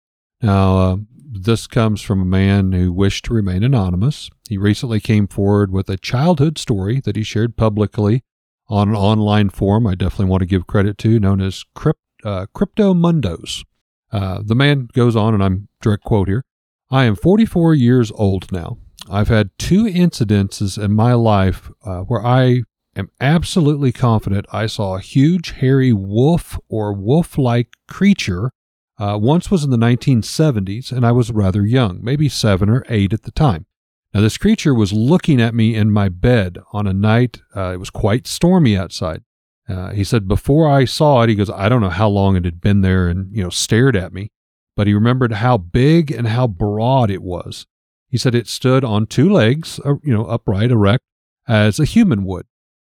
[0.42, 0.96] Now, uh,
[1.42, 4.30] this comes from a man who wished to remain anonymous.
[4.48, 8.22] He recently came forward with a childhood story that he shared publicly
[8.68, 12.46] on an online forum I definitely want to give credit to, known as Crypt, uh,
[12.54, 13.64] Crypto Mundos.
[14.12, 16.44] Uh, the man goes on, and I'm direct quote here
[16.90, 18.78] I am 44 years old now.
[19.10, 22.62] I've had two incidences in my life uh, where I
[22.96, 28.50] am absolutely confident I saw a huge, hairy wolf or wolf like creature.
[28.98, 33.12] Uh, once was in the 1970s, and I was rather young, maybe seven or eight
[33.12, 33.66] at the time.
[34.14, 37.42] Now, this creature was looking at me in my bed on a night.
[37.54, 39.22] Uh, it was quite stormy outside.
[39.68, 42.44] Uh, he said, Before I saw it, he goes, I don't know how long it
[42.44, 44.30] had been there and, you know, stared at me,
[44.74, 47.66] but he remembered how big and how broad it was.
[48.08, 51.04] He said it stood on two legs, uh, you know, upright, erect,
[51.46, 52.46] as a human would.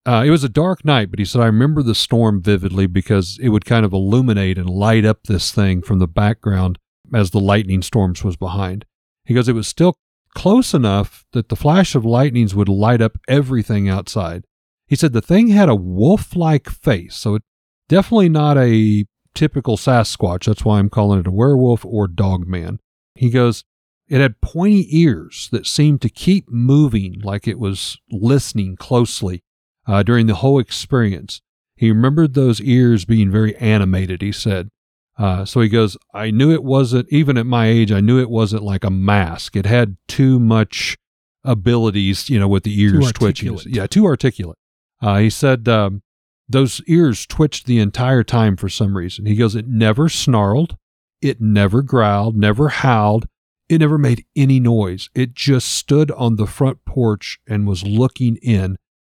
[0.04, 3.38] Uh, it was a dark night, but he said, I remember the storm vividly because
[3.40, 6.78] it would kind of illuminate and light up this thing from the background
[7.14, 8.84] as the lightning storms was behind.
[9.24, 9.94] He goes, it was still
[10.34, 14.44] close enough that the flash of lightnings would light up everything outside.
[14.88, 17.42] He said the thing had a wolf like face, so it
[17.88, 20.46] definitely not a typical Sasquatch.
[20.46, 22.80] That's why I'm calling it a werewolf or dog man.
[23.14, 23.62] He goes,
[24.08, 29.44] it had pointy ears that seemed to keep moving like it was listening closely
[29.86, 31.40] uh, during the whole experience.
[31.76, 34.68] He remembered those ears being very animated, he said.
[35.18, 38.30] Uh, so he goes, I knew it wasn't, even at my age, I knew it
[38.30, 39.56] wasn't like a mask.
[39.56, 40.96] It had too much
[41.44, 43.48] abilities, you know, with the ears twitching.
[43.74, 44.58] Yeah, too articulate.
[45.00, 46.02] Uh, he said um,
[46.48, 49.26] those ears twitched the entire time for some reason.
[49.26, 50.76] He goes, it never snarled,
[51.20, 53.26] it never growled, never howled,
[53.68, 55.10] it never made any noise.
[55.14, 58.76] It just stood on the front porch and was looking in.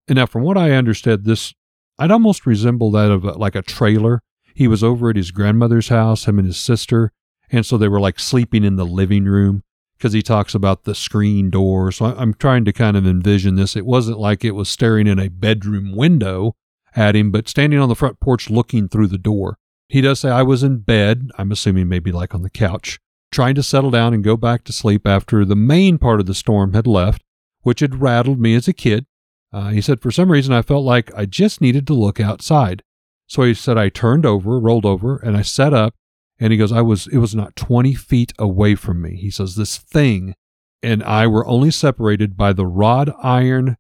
[0.08, 1.54] And now, from what I understood, this
[1.98, 4.20] I'd almost resemble that of a, like a trailer.
[4.54, 7.12] He was over at his grandmother's house, him and his sister,
[7.50, 9.62] and so they were like sleeping in the living room
[9.96, 11.90] because he talks about the screen door.
[11.92, 13.76] So I- I'm trying to kind of envision this.
[13.76, 16.54] It wasn't like it was staring in a bedroom window
[16.96, 19.56] at him, but standing on the front porch looking through the door.
[19.88, 22.98] He does say, I was in bed, I'm assuming maybe like on the couch,
[23.30, 26.34] trying to settle down and go back to sleep after the main part of the
[26.34, 27.22] storm had left,
[27.62, 29.06] which had rattled me as a kid.
[29.54, 32.82] Uh, he said, for some reason, I felt like I just needed to look outside.
[33.28, 35.94] So he said, I turned over, rolled over, and I sat up.
[36.40, 39.14] And he goes, I was, it was not 20 feet away from me.
[39.14, 40.34] He says, this thing
[40.82, 43.76] and I were only separated by the wrought iron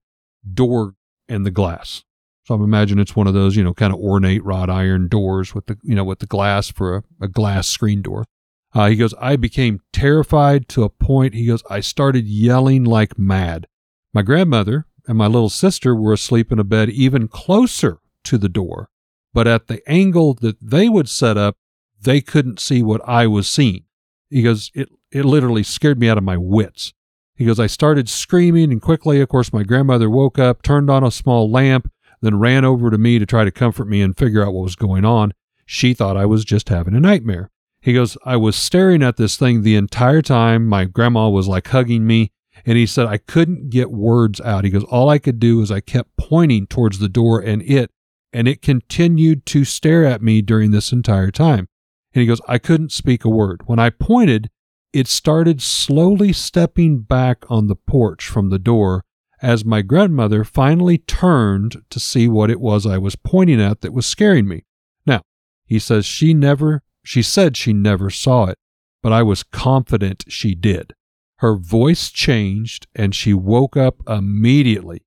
[0.54, 0.94] door
[1.28, 2.04] and the glass.
[2.44, 5.54] So I'm imagining it's one of those, you know, kind of ornate wrought iron doors
[5.54, 8.24] with the, you know, with the glass for a, a glass screen door.
[8.72, 11.34] Uh, he goes, I became terrified to a point.
[11.34, 13.66] He goes, I started yelling like mad.
[14.12, 18.48] My grandmother and my little sister were asleep in a bed even closer to the
[18.48, 18.88] door,
[19.32, 21.56] but at the angle that they would set up,
[22.00, 23.84] they couldn't see what I was seeing.
[24.30, 26.92] He goes, it, it literally scared me out of my wits.
[27.36, 31.02] He goes, I started screaming, and quickly, of course, my grandmother woke up, turned on
[31.02, 31.90] a small lamp,
[32.20, 34.76] then ran over to me to try to comfort me and figure out what was
[34.76, 35.32] going on.
[35.66, 37.50] She thought I was just having a nightmare.
[37.80, 40.66] He goes, I was staring at this thing the entire time.
[40.66, 42.32] My grandma was like hugging me.
[42.66, 44.64] And he said, I couldn't get words out.
[44.64, 47.90] He goes, All I could do is I kept pointing towards the door and it,
[48.32, 51.68] and it continued to stare at me during this entire time.
[52.14, 53.62] And he goes, I couldn't speak a word.
[53.66, 54.50] When I pointed,
[54.92, 59.04] it started slowly stepping back on the porch from the door
[59.42, 63.92] as my grandmother finally turned to see what it was I was pointing at that
[63.92, 64.64] was scaring me.
[65.04, 65.22] Now,
[65.66, 68.58] he says she never, she said she never saw it,
[69.02, 70.94] but I was confident she did.
[71.44, 75.02] Her voice changed and she woke up immediately.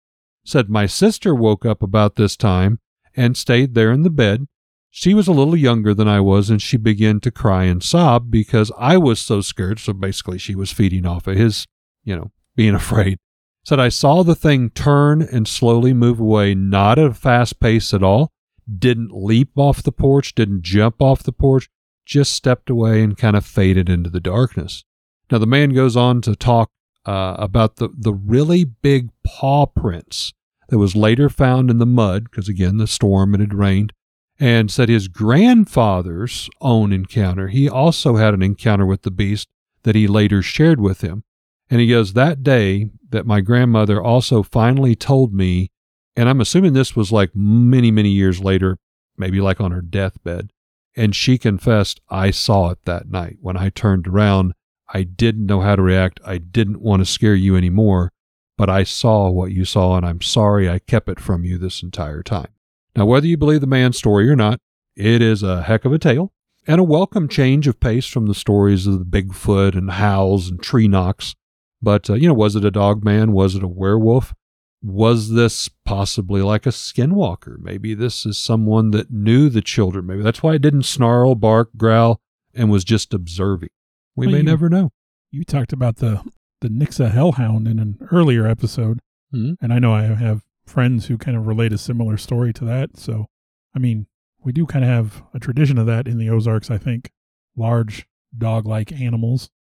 [0.45, 2.77] Said my sister woke up about this time
[3.15, 4.45] and stayed there in the bed.
[4.91, 8.29] She was a little younger than I was and she began to cry and sob
[8.29, 9.79] because I was so scared.
[9.79, 11.65] So basically, she was feeding off of his,
[12.03, 13.17] you know, being afraid.
[13.65, 17.95] Said I saw the thing turn and slowly move away, not at a fast pace
[17.95, 18.31] at all.
[18.71, 21.67] Didn't leap off the porch, didn't jump off the porch,
[22.05, 24.83] just stepped away and kind of faded into the darkness.
[25.31, 26.69] Now, the man goes on to talk
[27.05, 30.33] uh, about the, the really big paw prints
[30.69, 33.93] that was later found in the mud, because again, the storm and it had rained,
[34.39, 37.47] and said his grandfather's own encounter.
[37.47, 39.47] He also had an encounter with the beast
[39.83, 41.23] that he later shared with him.
[41.69, 45.69] And he goes, That day that my grandmother also finally told me,
[46.15, 48.77] and I'm assuming this was like many, many years later,
[49.17, 50.51] maybe like on her deathbed.
[50.95, 53.37] And she confessed, I saw it that night.
[53.39, 54.53] When I turned around,
[54.93, 56.19] I didn't know how to react.
[56.25, 58.11] I didn't want to scare you anymore,
[58.57, 61.83] but I saw what you saw, and I'm sorry I kept it from you this
[61.83, 62.49] entire time.
[62.95, 64.59] Now, whether you believe the man's story or not,
[64.95, 66.31] it is a heck of a tale
[66.65, 70.61] and a welcome change of pace from the stories of the Bigfoot and howls and
[70.61, 71.35] tree knocks.
[71.81, 73.33] But, uh, you know, was it a dog man?
[73.33, 74.33] Was it a werewolf?
[74.81, 77.57] Was this possibly like a skinwalker?
[77.59, 80.07] Maybe this is someone that knew the children.
[80.07, 82.19] Maybe that's why it didn't snarl, bark, growl,
[82.53, 83.69] and was just observing.
[84.17, 84.89] We Well, may you- never know.
[85.31, 86.21] You talked about the
[86.59, 88.99] the Nixa Hellhound in an earlier episode,
[89.31, 89.57] Mhm.
[89.61, 92.97] and I know I have friends who kind of relate a similar story to that.
[92.97, 93.27] So,
[93.75, 94.07] I mean,
[94.43, 96.71] we do kind of have a tradition of that in the Ozarks.
[96.71, 97.11] I think
[97.55, 99.51] large dog-like animals.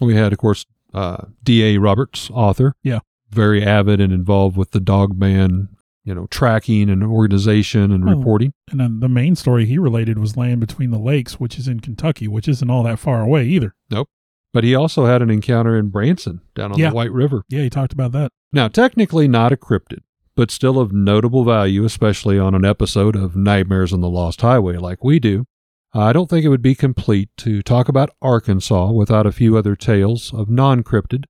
[0.00, 1.76] We had, of course, uh, D.A.
[1.76, 2.74] Roberts, author.
[2.82, 3.00] Yeah.
[3.30, 5.68] Very avid and involved with the dog man,
[6.06, 8.14] you know, tracking and organization and Oh.
[8.16, 8.52] reporting.
[8.70, 11.80] And then the main story he related was Land Between the Lakes, which is in
[11.80, 13.74] Kentucky, which isn't all that far away either.
[13.90, 14.08] Nope.
[14.54, 16.90] But he also had an encounter in Branson down on Yeah.
[16.90, 17.42] the White River.
[17.50, 18.30] Yeah, he talked about that.
[18.52, 19.98] Now, technically not a cryptid,
[20.36, 24.76] but still of notable value, especially on an episode of Nightmares on the Lost Highway
[24.76, 25.44] like we do.
[25.92, 29.74] I don't think it would be complete to talk about Arkansas without a few other
[29.74, 31.24] tales of non cryptid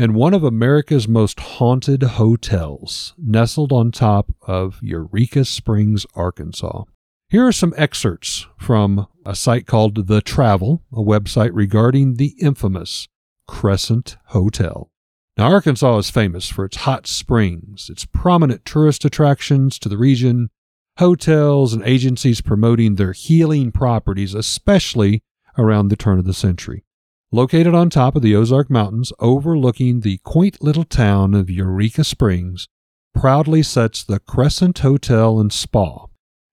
[0.00, 6.84] and one of America's most haunted hotels, nestled on top of Eureka Springs, Arkansas.
[7.28, 13.08] Here are some excerpts from a site called The Travel, a website regarding the infamous
[13.46, 14.90] Crescent Hotel.
[15.36, 20.48] Now, Arkansas is famous for its hot springs, its prominent tourist attractions to the region,
[20.96, 25.22] hotels and agencies promoting their healing properties, especially
[25.58, 26.84] around the turn of the century.
[27.32, 32.66] Located on top of the Ozark Mountains, overlooking the quaint little town of Eureka Springs,
[33.14, 36.06] proudly sits the Crescent Hotel and Spa.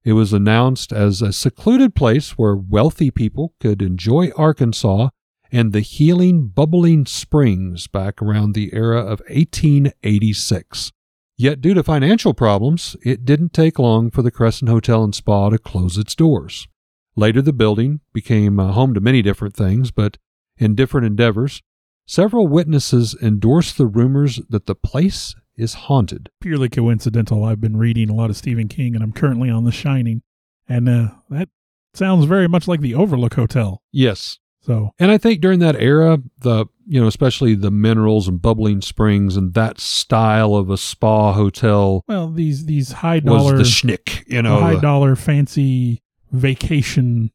[0.04, 5.10] It was announced as a secluded place where wealthy people could enjoy Arkansas
[5.52, 10.92] and the healing bubbling springs back around the era of 1886.
[11.36, 15.50] Yet, due to financial problems, it didn't take long for the Crescent Hotel and Spa
[15.50, 16.68] to close its doors.
[17.16, 20.18] Later, the building became uh, home to many different things, but
[20.58, 21.62] in different endeavors,
[22.06, 26.30] several witnesses endorsed the rumors that the place is haunted.
[26.42, 27.44] Purely coincidental.
[27.44, 30.22] I've been reading a lot of Stephen King, and I'm currently on The Shining,
[30.70, 31.50] and uh, that
[31.94, 33.82] sounds very much like the Overlook Hotel.
[33.92, 38.42] Yes, So, And I think during that era, the you know, especially the minerals and
[38.42, 43.82] bubbling springs and that style of a spa hotel well, these these high dollar was
[43.82, 47.32] the schnick, you know, high the dollar fancy vacation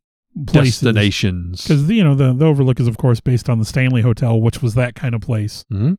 [0.46, 0.80] places.
[0.80, 1.62] destinations.
[1.62, 4.62] Because you know the, the Overlook is of course based on the Stanley Hotel, which
[4.62, 5.64] was that kind of place.
[5.72, 5.96] Mhm.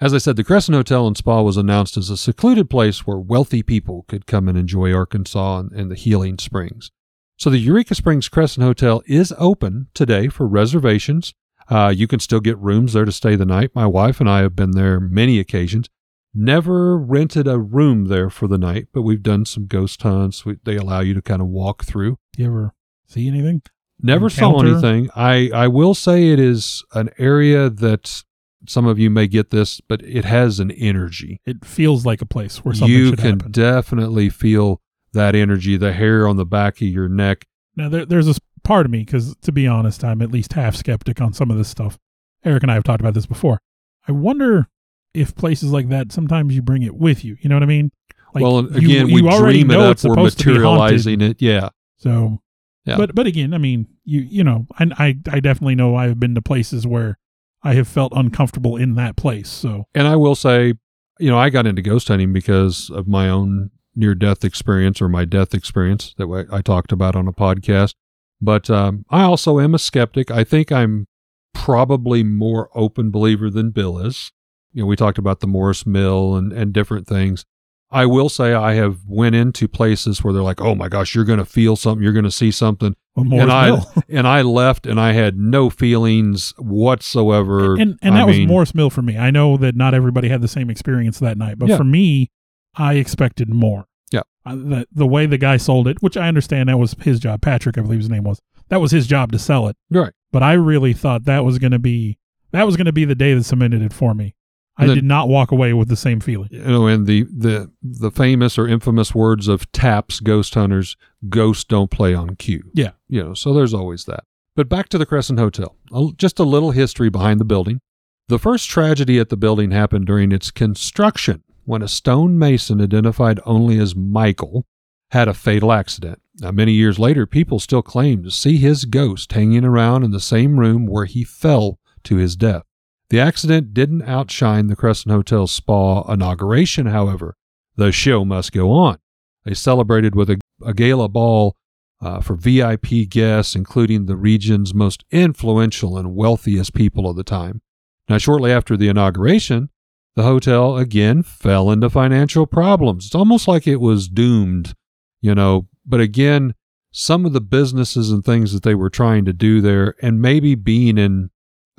[0.00, 3.18] As I said, the Crescent Hotel and Spa was announced as a secluded place where
[3.18, 6.90] wealthy people could come and enjoy Arkansas and, and the healing springs.
[7.36, 11.34] So the Eureka Springs Crescent Hotel is open today for reservations.
[11.68, 13.70] Uh, you can still get rooms there to stay the night.
[13.74, 15.86] My wife and I have been there many occasions.
[16.34, 20.44] Never rented a room there for the night, but we've done some ghost hunts.
[20.44, 22.18] We, they allow you to kind of walk through.
[22.36, 22.74] You ever
[23.10, 23.62] see anything?
[24.02, 25.10] Never saw anything.
[25.14, 28.22] I, I will say it is an area that
[28.66, 31.40] some of you may get this, but it has an energy.
[31.44, 33.52] It feels like a place where something You can happen.
[33.52, 34.80] definitely feel
[35.12, 37.46] that energy, the hair on the back of your neck.
[37.76, 38.34] Now there, there's a
[38.64, 41.58] part of me because, to be honest, I'm at least half skeptic on some of
[41.58, 41.98] this stuff.
[42.44, 43.60] Eric and I have talked about this before.
[44.08, 44.68] I wonder
[45.12, 47.36] if places like that sometimes you bring it with you.
[47.40, 47.90] You know what I mean?
[48.34, 49.96] Like well, you- again, you we already dream it know up.
[50.04, 50.94] We're supposed to be haunted.
[50.94, 51.42] materializing it.
[51.42, 51.68] Yeah.
[51.98, 52.40] So,
[52.84, 52.96] Yeah.
[52.96, 56.18] but but again, I mean, you you know, I, I I definitely know I have
[56.18, 57.18] been to places where
[57.62, 59.48] I have felt uncomfortable in that place.
[59.48, 60.74] So And I will say,
[61.18, 65.08] you know, I got into ghost hunting because of my own near death experience or
[65.08, 67.94] my death experience that I I talked about on a podcast.
[68.40, 70.30] But um, I also am a skeptic.
[70.30, 71.06] I think I'm
[71.52, 74.32] probably more open believer than Bill is.
[74.72, 77.44] You know, we talked about the Morris Mill and, and different things.
[77.92, 81.24] I will say I have went into places where they're like, "Oh my gosh, you're
[81.24, 83.92] going to feel something, you're going to see something," Well, and I Mill.
[84.08, 87.74] and I left and I had no feelings whatsoever.
[87.74, 89.16] and and I that mean, was Morris Mill for me.
[89.18, 91.76] I know that not everybody had the same experience that night, but Yeah.
[91.76, 92.30] for me,
[92.76, 93.86] I expected more.
[94.12, 94.22] Yeah.
[94.46, 97.40] Uh, the the way the guy sold it, which I understand that was his job.
[97.42, 98.40] Patrick, I believe his name was.
[98.68, 99.76] That was his job to sell it.
[99.90, 100.12] Right.
[100.32, 102.18] But I really thought that was going to be
[102.52, 104.34] that was going to be the day that cemented it for me.
[104.82, 106.48] I then- did not walk away with the same feeling.
[106.50, 110.96] you know, and the the the famous or infamous words of Taps ghost hunters:
[111.28, 112.90] "Ghosts don't play on cue." Yeah.
[113.08, 114.24] you know, so there's always that.
[114.56, 115.76] But back to the Crescent Hotel.
[116.16, 117.80] Just a little history behind the building.
[118.28, 123.40] The first tragedy at the building happened during its construction when a stone mason identified
[123.44, 124.66] only as Michael
[125.10, 126.20] had a fatal accident.
[126.40, 130.20] Now, many years later, people still claim to see his ghost hanging around in the
[130.20, 132.62] same room where he fell to his death.
[133.10, 137.36] The accident didn't outshine the Crescent Hotel spa inauguration, however.
[137.76, 138.98] The show must go on.
[139.44, 141.56] They celebrated with a, a gala ball
[142.00, 147.62] uh, for VIP guests, including the region's most influential and wealthiest people of the time.
[148.08, 149.70] Now, shortly after the inauguration,
[150.16, 153.06] the hotel again fell into financial problems.
[153.06, 154.74] It's almost like it was doomed,
[155.20, 155.68] you know.
[155.84, 156.54] But again,
[156.92, 160.54] some of the businesses and things that they were trying to do there, and maybe
[160.54, 161.30] being in,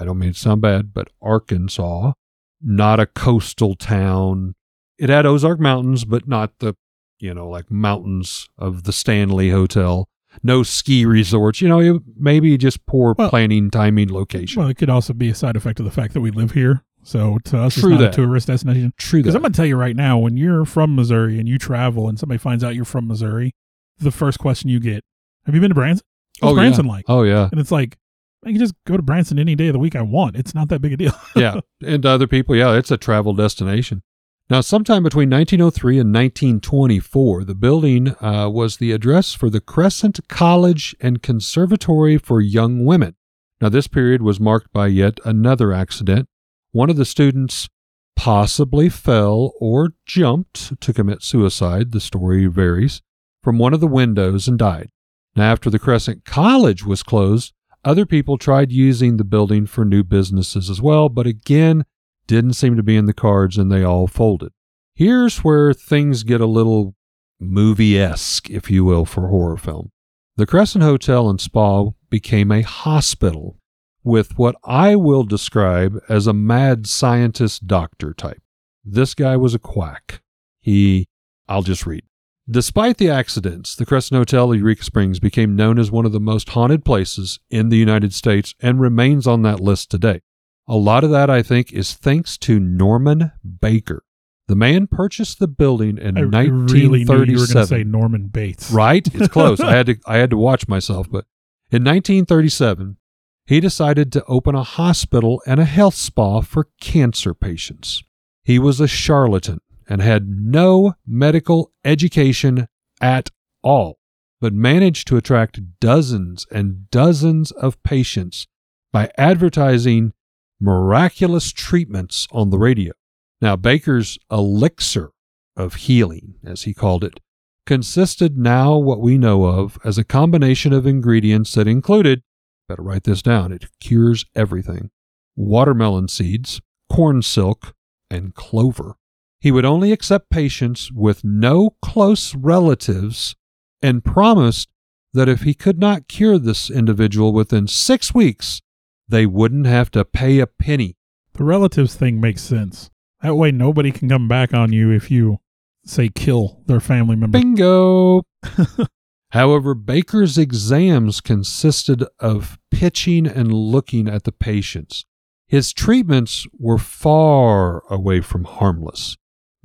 [0.02, 2.14] I don't mean to sound bad, but Arkansas,
[2.60, 4.56] not a coastal town.
[4.98, 6.76] It had Ozark Mountains, but not the,
[7.20, 10.08] you know, like mountains of the Stanley Hotel.
[10.42, 11.62] No ski resorts.
[11.62, 14.60] You know, it, maybe just poor Well- planning, timing, location.
[14.60, 16.84] Well, it could also be a side effect of the fact that we live here.
[17.04, 18.14] So to us, True it's not that.
[18.14, 18.94] a tourist destination.
[18.98, 19.36] True Because.
[19.36, 22.20] I'm going to tell you right now, when you're from Missouri and you travel and
[22.20, 23.54] somebody finds out you're from Missouri,
[24.00, 25.04] the first question you get,
[25.46, 26.06] have you been to Branson?
[26.40, 26.92] What's oh, Branson yeah.
[26.92, 27.06] like?
[27.08, 27.50] Oh, yeah.
[27.52, 27.98] And it's like,
[28.44, 30.36] I can just go to Branson any day of the week I want.
[30.36, 31.14] It's not that big a deal.
[31.36, 31.60] yeah.
[31.86, 34.02] And to other people, yeah, it's a travel destination.
[34.50, 40.28] Now, sometime between 1903 and 1924, the building uh, was the address for the Crescent
[40.28, 43.16] College and Conservatory for Young Women.
[43.62, 46.28] Now, this period was marked by yet another accident.
[46.72, 47.70] One of the students
[48.18, 53.02] possibly fell or jumped to commit suicide, the story varies,
[53.44, 54.90] from one of the windows and died.
[55.36, 57.54] Now, after the Crescent College was closed,
[57.84, 61.84] other people tried using the building for new businesses as well, but again,
[62.28, 64.52] didn't seem to be in the cards and they all folded.
[64.94, 66.96] Here's where things get a little
[67.40, 69.92] movie esque, if you will, for horror film.
[70.38, 73.58] The Crescent Hotel and Spa became a hospital
[74.04, 78.42] with what I will describe as a mad scientist doctor type.
[78.84, 80.22] This guy was a quack.
[80.62, 81.08] He,
[81.48, 82.04] I'll just read.
[82.50, 86.50] Despite the accidents, the Crescent Hotel Eureka Springs became known as one of the most
[86.50, 90.22] haunted places in the United States and remains on that list today.
[90.68, 93.32] A lot of that, I think, is thanks to Norman
[93.62, 94.04] Baker.
[94.48, 97.84] The man purchased the building in I I really knew you were going to say
[97.84, 97.92] 1937.
[97.92, 98.72] Norman Bates.
[98.72, 99.08] Right?
[99.16, 99.60] It's close.
[99.62, 101.26] I had to I had to watch myself, but
[101.72, 102.98] in 1937,
[103.46, 108.04] he decided to open a hospital and a health spa for cancer patients.
[108.44, 109.62] He was a charlatan
[109.92, 112.66] and had no medical education
[113.02, 113.30] at
[113.62, 114.00] all,
[114.40, 118.48] but managed to attract dozens and dozens of patients
[118.94, 120.14] by advertising
[120.62, 122.94] miraculous treatments on the radio.
[123.42, 125.10] Now, Baker's elixir
[125.58, 127.20] of healing, as he called it,
[127.66, 132.24] consisted now what we know of as a combination of ingredients that included,
[132.70, 134.90] better write this down, it cures everything
[135.36, 137.74] watermelon seeds, corn silk,
[138.10, 138.96] and clover.
[139.42, 143.36] He would only accept patients with no close relatives
[143.82, 144.70] and promised
[145.14, 148.62] that if he could not cure this individual within six weeks,
[149.10, 150.96] they wouldn't have to pay a penny.
[151.34, 152.92] The relatives thing makes sense.
[153.24, 155.40] That way, nobody can come back on you if you
[155.86, 157.40] say kill their family member.
[157.40, 158.22] Bingo!
[159.32, 165.06] However, Baker's exams consisted of pitching and looking at the patients.
[165.48, 169.18] His treatments were far away from harmless.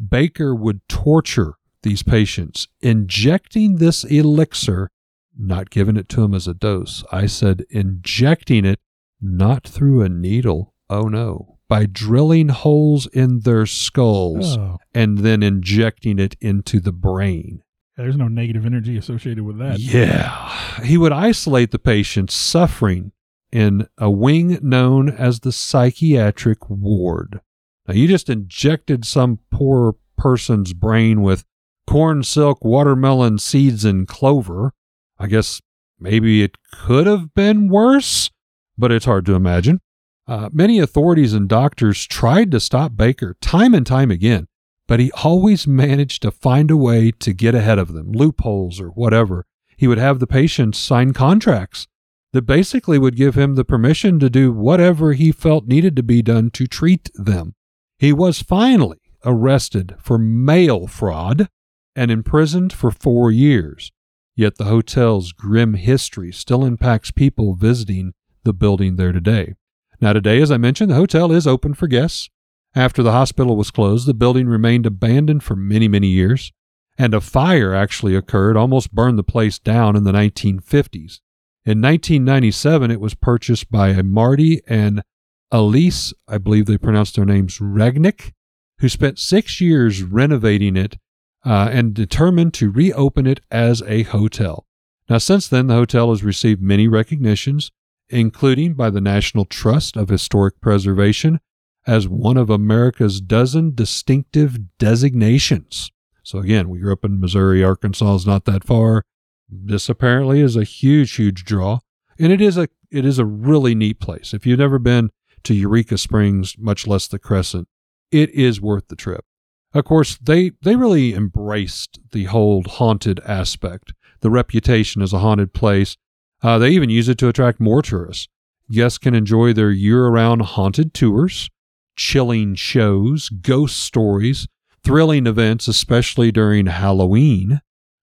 [0.04, 4.90] Baker would torture these patients, injecting this elixir,
[5.38, 7.04] not giving it to them as a dose.
[7.12, 8.80] I said injecting it,
[9.20, 10.74] not through a needle.
[10.90, 11.58] Oh no.
[11.68, 17.62] By drilling holes in their skulls Oh, and then injecting it into the brain.
[17.96, 19.78] there's no negative energy associated with that.
[19.80, 20.82] Yeah.
[20.84, 23.12] He would isolate the patients suffering
[23.50, 27.40] in a wing known as the psychiatric ward.
[27.86, 31.44] Now, you just injected some poor person's brain with
[31.86, 34.72] corn silk, watermelon seeds, and clover.
[35.18, 35.60] I guess
[35.98, 38.30] maybe it could have been worse,
[38.76, 39.80] but it's hard to imagine.
[40.26, 44.48] Uh, many authorities and doctors tried to stop Baker time and time again,
[44.88, 48.88] but he always managed to find a way to get ahead of them, loopholes or
[48.88, 49.46] whatever.
[49.76, 51.86] He would have the patients sign contracts
[52.32, 56.22] that basically would give him the permission to do whatever he felt needed to be
[56.22, 57.54] done to treat them.
[57.98, 61.48] He was finally arrested for mail fraud
[61.94, 63.90] and imprisoned for four years.
[64.34, 68.12] Yet the hotel's grim history still impacts people visiting
[68.44, 69.54] the building there today.
[69.98, 72.28] Now, today, as I mentioned, the hotel is open for guests.
[72.74, 76.52] After the hospital was closed, the building remained abandoned for many, many years,
[76.98, 81.20] and a fire actually occurred, almost burned the place down in the 1950s.
[81.64, 85.02] In 1997, it was purchased by a Marty and
[85.50, 88.32] Elise, I believe they pronounced their names Roenigk,
[88.80, 90.96] who spent six years renovating it
[91.44, 94.66] uh, and determined to reopen it as a hotel.
[95.08, 97.70] Now, since then, the hotel has received many recognitions,
[98.10, 101.38] including by the National Trust of Historic Preservation
[101.86, 105.90] as one of America's dozen distinctive designations.
[106.24, 109.04] So, again, we grew up in Missouri, Arkansas is not that far.
[109.48, 111.78] This apparently is a huge, huge draw,
[112.18, 114.34] and it is a it is a really neat place.
[114.34, 115.10] If you've never been
[115.46, 117.68] to Eureka Springs, much less the Crescent,
[118.10, 119.24] it is worth the trip.
[119.72, 125.52] Of course, they they really embraced the whole haunted aspect, the reputation as a haunted
[125.52, 125.96] place.
[126.42, 128.28] Uh, they even use it to attract more tourists.
[128.70, 131.48] Guests can enjoy their year-round haunted tours,
[131.96, 134.48] chilling shows, ghost stories,
[134.82, 137.60] thrilling events, especially during Halloween.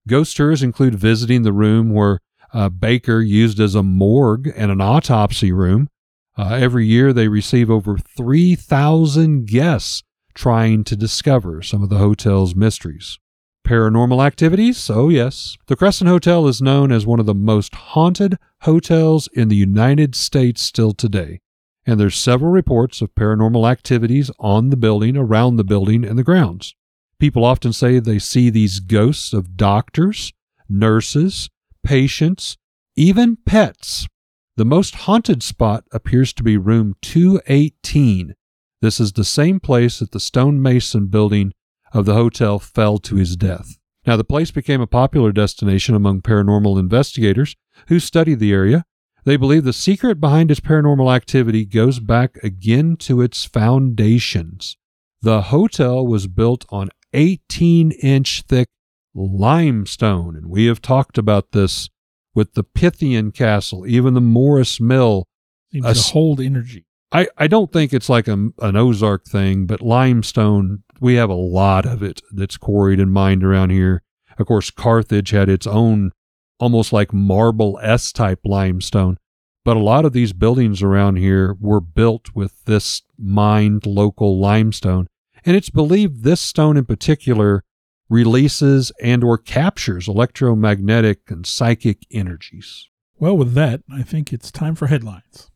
[0.07, 2.19] Ghost tours include visiting the room where
[2.53, 5.89] uh, Baker used as a morgue and an autopsy room.
[6.35, 10.03] Uh, every year, they receive over 3,000 guests
[10.33, 13.19] trying to discover some of the hotel's mysteries.
[13.65, 14.89] Paranormal activities?
[14.89, 15.57] Oh, yes.
[15.67, 20.15] The Crescent Hotel is known as one of the most haunted hotels in the United
[20.15, 21.39] States still today.
[21.85, 26.23] And there's several reports of paranormal activities on the building, around the building, and the
[26.23, 26.75] grounds.
[27.19, 30.33] People often say they see these ghosts of doctors,
[30.67, 31.49] nurses,
[31.83, 32.57] patients,
[32.95, 34.07] even pets.
[34.55, 38.35] The most haunted spot appears to be room 218.
[38.81, 41.53] This is the same place that the stonemason building
[41.91, 43.77] of the hotel fell to his death.
[44.05, 47.55] Now, the place became a popular destination among paranormal investigators
[47.87, 48.85] who study the area.
[49.23, 54.77] They believe the secret behind its paranormal activity goes back again to its foundations.
[55.21, 58.67] The hotel was built on 18 inch thick
[59.15, 61.89] limestone, and we have talked about this
[62.35, 65.27] with the Pythian Castle, even the Morris Mill.
[65.71, 66.85] Seems A to hold energy.
[67.11, 71.35] I, I don't think it's like a, an Ozark thing, but limestone, we have a
[71.35, 74.01] lot of it that's quarried and mined around here.
[74.39, 76.11] Of course, Carthage had its own
[76.59, 79.17] almost like marble S type limestone.
[79.65, 85.07] But a lot of these buildings around here were built with this mined local limestone.
[85.45, 87.63] And it's believed this stone in particular
[88.09, 92.89] releases and or captures electromagnetic and psychic energies.
[93.17, 95.49] Well, with that, I think it's time for headlines.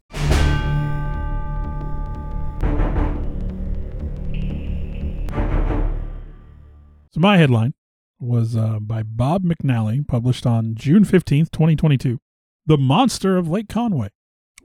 [7.11, 7.73] So, my headline
[8.19, 12.19] was uh, by Bob McNally, published on June 15th, 2022.
[12.65, 14.09] The Monster of Lake Conway.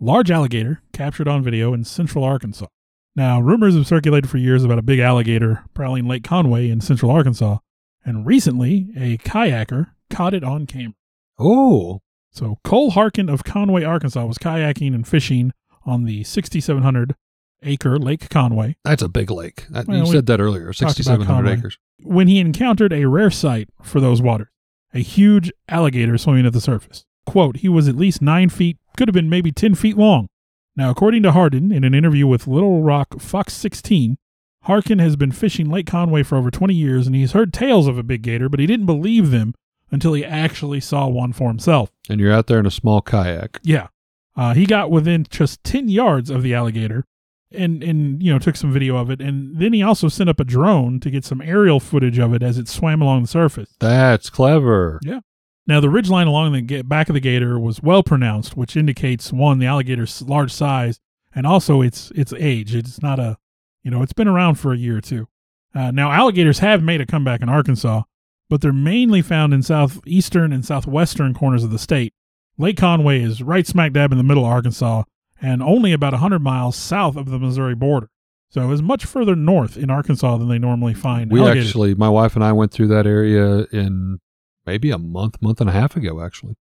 [0.01, 2.66] Large alligator captured on video in central Arkansas.
[3.14, 7.11] Now, rumors have circulated for years about a big alligator prowling Lake Conway in central
[7.11, 7.59] Arkansas,
[8.05, 10.94] and recently a kayaker caught it on camera.
[11.38, 12.00] Oh,
[12.30, 15.53] So Cole Harkin of Conway, Arkansas, was kayaking and fishing
[15.84, 17.14] on the 6,700
[17.64, 19.66] acre Lake Conway that's a big lake.
[19.70, 21.78] That, Well, you said that earlier, 6,700 acres.
[22.03, 24.48] when he encountered a rare sight for those waters
[24.94, 27.05] a huge alligator swimming at the surface.
[27.24, 30.28] Quote, he was at least nine feet, could have been maybe 10 feet long.
[30.76, 34.18] Now, according to Hardin, in an interview with Little Rock Fox 16,
[34.62, 37.98] Harkin has been fishing Lake Conway for over 20 years and he's heard tales of
[37.98, 39.54] a big gator, but he didn't believe them
[39.90, 41.90] until he actually saw one for himself.
[42.08, 43.58] And you're out there in a small kayak.
[43.62, 43.88] Yeah.
[44.36, 47.04] Uh, he got within just 10 yards of the alligator
[47.50, 49.20] and, and, you know, took some video of it.
[49.20, 52.42] And then he also sent up a drone to get some aerial footage of it
[52.42, 53.74] as it swam along the surface.
[53.78, 55.00] That's clever.
[55.02, 55.20] Yeah.
[55.66, 59.58] Now, the ridgeline along the back of the gator was well pronounced, which indicates one,
[59.58, 60.98] the alligator's large size,
[61.34, 62.74] and also its its age.
[62.74, 63.38] It's not a,
[63.83, 65.28] you know, it's been around for a year or two.
[65.74, 68.03] Uh, now, alligators have made a comeback in Arkansas,
[68.49, 72.12] but they're mainly found in southeastern and southwestern corners of the state.
[72.59, 75.05] Lake Conway is right smack dab in the middle of Arkansas
[75.41, 78.09] and only about 100 miles south of the Missouri border.
[78.51, 81.33] So it's much further north in Arkansas than they normally find.
[81.33, 81.68] We alligators.
[81.68, 84.18] actually, my wife and I went through that area in
[84.66, 86.57] maybe a month, month and a half ago, actually.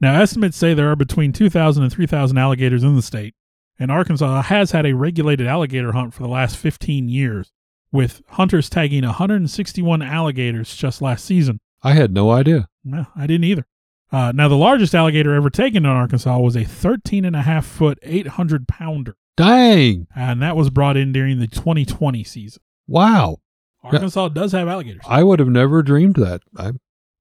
[0.00, 3.34] Now, estimates say there are between 2,000 and 3,000 alligators in the state,
[3.78, 7.52] and Arkansas has had a regulated alligator hunt for the last 15 years,
[7.92, 11.60] with hunters tagging 161 alligators just last season.
[11.82, 12.68] I had no idea.
[12.84, 13.66] No, I didn't either.
[14.12, 17.66] Uh, now, the largest alligator ever taken in Arkansas was a 13 and a half
[17.66, 20.06] foot, 800 pounder, Dang.
[20.14, 22.62] and that was brought in during the 2020 season.
[22.86, 23.38] Wow.
[23.82, 25.02] Arkansas does have alligators.
[25.08, 26.42] I would have never dreamed that.
[26.56, 26.72] I,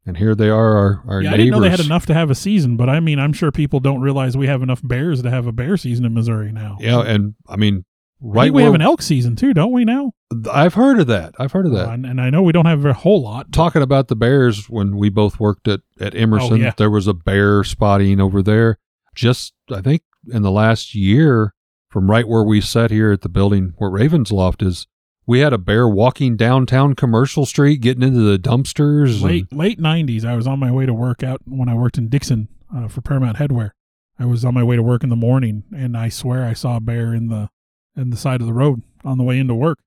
[0.06, 2.30] and here they are, our, our yeah, I didn't know they had enough to have
[2.30, 5.30] a season, but I mean, I'm sure people don't realize we have enough bears to
[5.30, 6.78] have a bear season in Missouri now.
[6.80, 7.86] Yeah, and I mean,
[8.22, 10.12] I right think we have an elk season too, don't we now?
[10.52, 11.36] I've heard of that.
[11.40, 11.88] I've heard of that.
[11.88, 13.52] Uh, and, and I know we don't have a whole lot.
[13.52, 16.74] Talking about the bears, when we both worked at at Emerson, Oh, yeah.
[16.78, 18.80] there was a bear spotting over there.
[19.16, 20.02] Just I think
[20.32, 21.54] in the last year,
[21.90, 24.88] from right where we sat here at the building where Ravensloft is,
[25.26, 29.14] we had a bear walking downtown Commercial Street, getting into the dumpsters.
[29.16, 31.98] and- Late late '90s, I was on my way to work out when I worked
[31.98, 33.72] in Dixon uh, for Paramount Headwear.
[34.20, 36.78] I was on my way to work in the morning, and I swear I saw
[36.78, 37.50] a bear in the
[37.96, 39.80] in the side of the road on the way into work.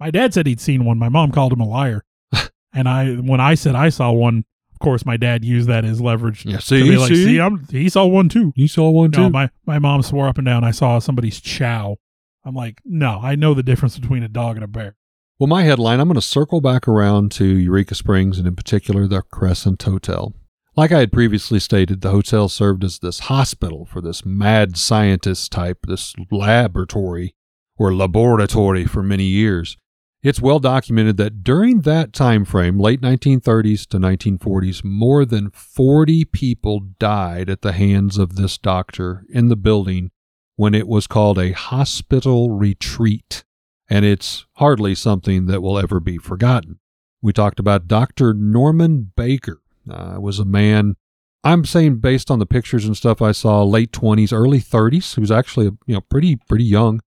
[0.00, 0.98] My dad said he'd seen one.
[0.98, 2.04] My mom called him a liar,
[2.72, 6.00] and I when I said I saw one, of course, my dad used that as
[6.00, 8.90] leverage yeah, to see, be like, see, "See, I'm, he saw one too." He saw
[8.90, 9.22] one too.
[9.22, 11.96] No, my my mom swore up and down I saw somebody's chow.
[12.44, 14.96] I'm like, no, I know the difference between a dog and a bear.
[15.38, 19.06] Well, my headline, I'm going to circle back around to Eureka Springs and in particular
[19.06, 20.34] the Crescent Hotel.
[20.76, 25.52] Like I had previously stated, the hotel served as this hospital for this mad scientist
[25.52, 27.34] type, this laboratory
[27.76, 29.76] or laboratory for many years.
[30.22, 36.24] It's well documented that during that time frame, late 1930s to 1940s, more than 40
[36.24, 40.10] people died at the hands of this doctor in the building
[40.56, 43.44] when it was called a hospital retreat
[43.88, 46.78] and it's hardly something that will ever be forgotten.
[47.20, 48.34] We talked about Dr.
[48.34, 49.60] Norman Baker.
[49.90, 50.96] Uh, was a man,
[51.42, 55.14] I'm saying based on the pictures and stuff I saw, late 20s, early 30s.
[55.14, 57.00] He was actually, you know, pretty pretty young.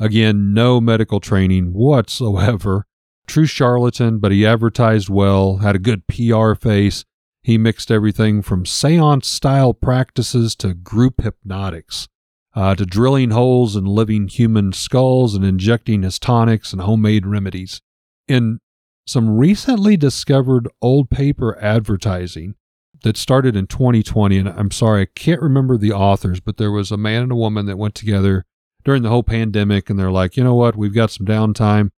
[0.00, 2.86] Again, no medical training whatsoever.
[3.26, 7.04] True charlatan, but he advertised well, had a good PR face.
[7.42, 12.08] He mixed everything from seance style practices to group hypnotics
[12.54, 17.80] uh, to drilling holes in living human skulls and injecting his tonics and homemade remedies.
[18.28, 18.60] In
[19.06, 22.54] some recently discovered old paper advertising
[23.02, 26.90] that started in 2020, and I'm sorry, I can't remember the authors, but there was
[26.90, 28.44] a man and a woman that went together
[28.84, 31.90] during the whole pandemic, and they're like, you know what, we've got some downtime.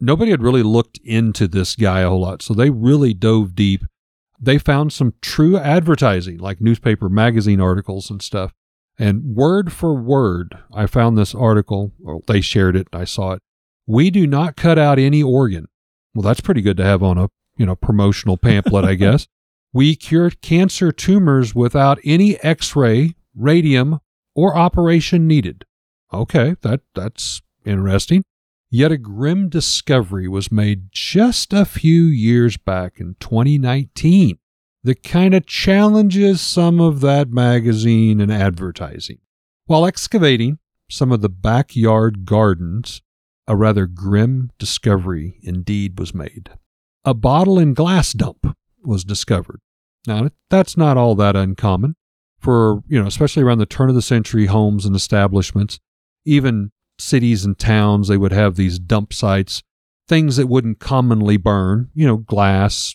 [0.00, 3.84] Nobody had really looked into this guy a whole lot, so they really dove deep.
[4.40, 8.52] They found some true advertising, like newspaper magazine articles and stuff.
[8.98, 13.42] And word for word, I found this article, or they shared it, I saw it.
[13.86, 15.66] We do not cut out any organ.
[16.14, 19.26] Well, that's pretty good to have on a, you know, promotional pamphlet, I guess.
[19.72, 23.98] We cure cancer tumors without any x-ray, radium,
[24.34, 25.64] or operation needed.
[26.12, 28.22] Okay, that that's interesting.
[28.70, 34.38] Yet a grim discovery was made just a few years back in 2019
[34.84, 39.18] that kind of challenges some of that magazine and advertising.
[39.66, 40.58] While excavating
[40.90, 43.02] some of the backyard gardens,
[43.48, 46.50] a rather grim discovery indeed was made.
[47.04, 49.60] A bottle and glass dump was discovered.
[50.06, 51.96] Now, that's not all that uncommon
[52.38, 55.80] for, you know, especially around the turn of the century homes and establishments,
[56.26, 59.62] even cities and towns, they would have these dump sites,
[60.06, 62.94] things that wouldn't commonly burn, you know, glass,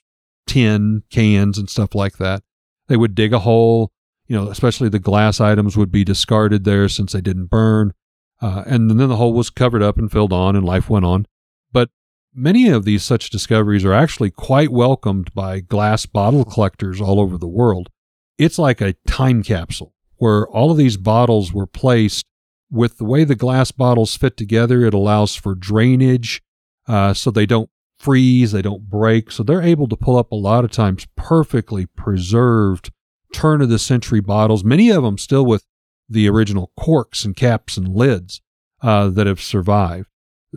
[0.50, 2.42] tin cans and stuff like that.
[2.88, 3.92] They would dig a hole,
[4.28, 7.94] you know, especially the glass items would be discarded there since they didn't burn.
[8.42, 11.28] Uh, and then the hole was covered up and filled on and life went on.
[11.72, 11.92] But
[12.34, 17.38] many of these such discoveries are actually quite welcomed by glass bottle collectors all over
[17.38, 17.90] the world.
[18.40, 22.26] It's like a time capsule where all of these bottles were placed
[22.72, 24.84] with the way the glass bottles fit together.
[24.84, 26.42] It allows for drainage
[26.88, 27.70] uh, so they don't
[28.00, 29.32] freeze, they don't break.
[29.32, 32.92] So they're able to pull up a lot of times perfectly preserved
[33.34, 35.66] turn of the century bottles, many of them still with
[36.08, 38.42] the original corks and caps and lids
[38.82, 40.08] uh, that have survived.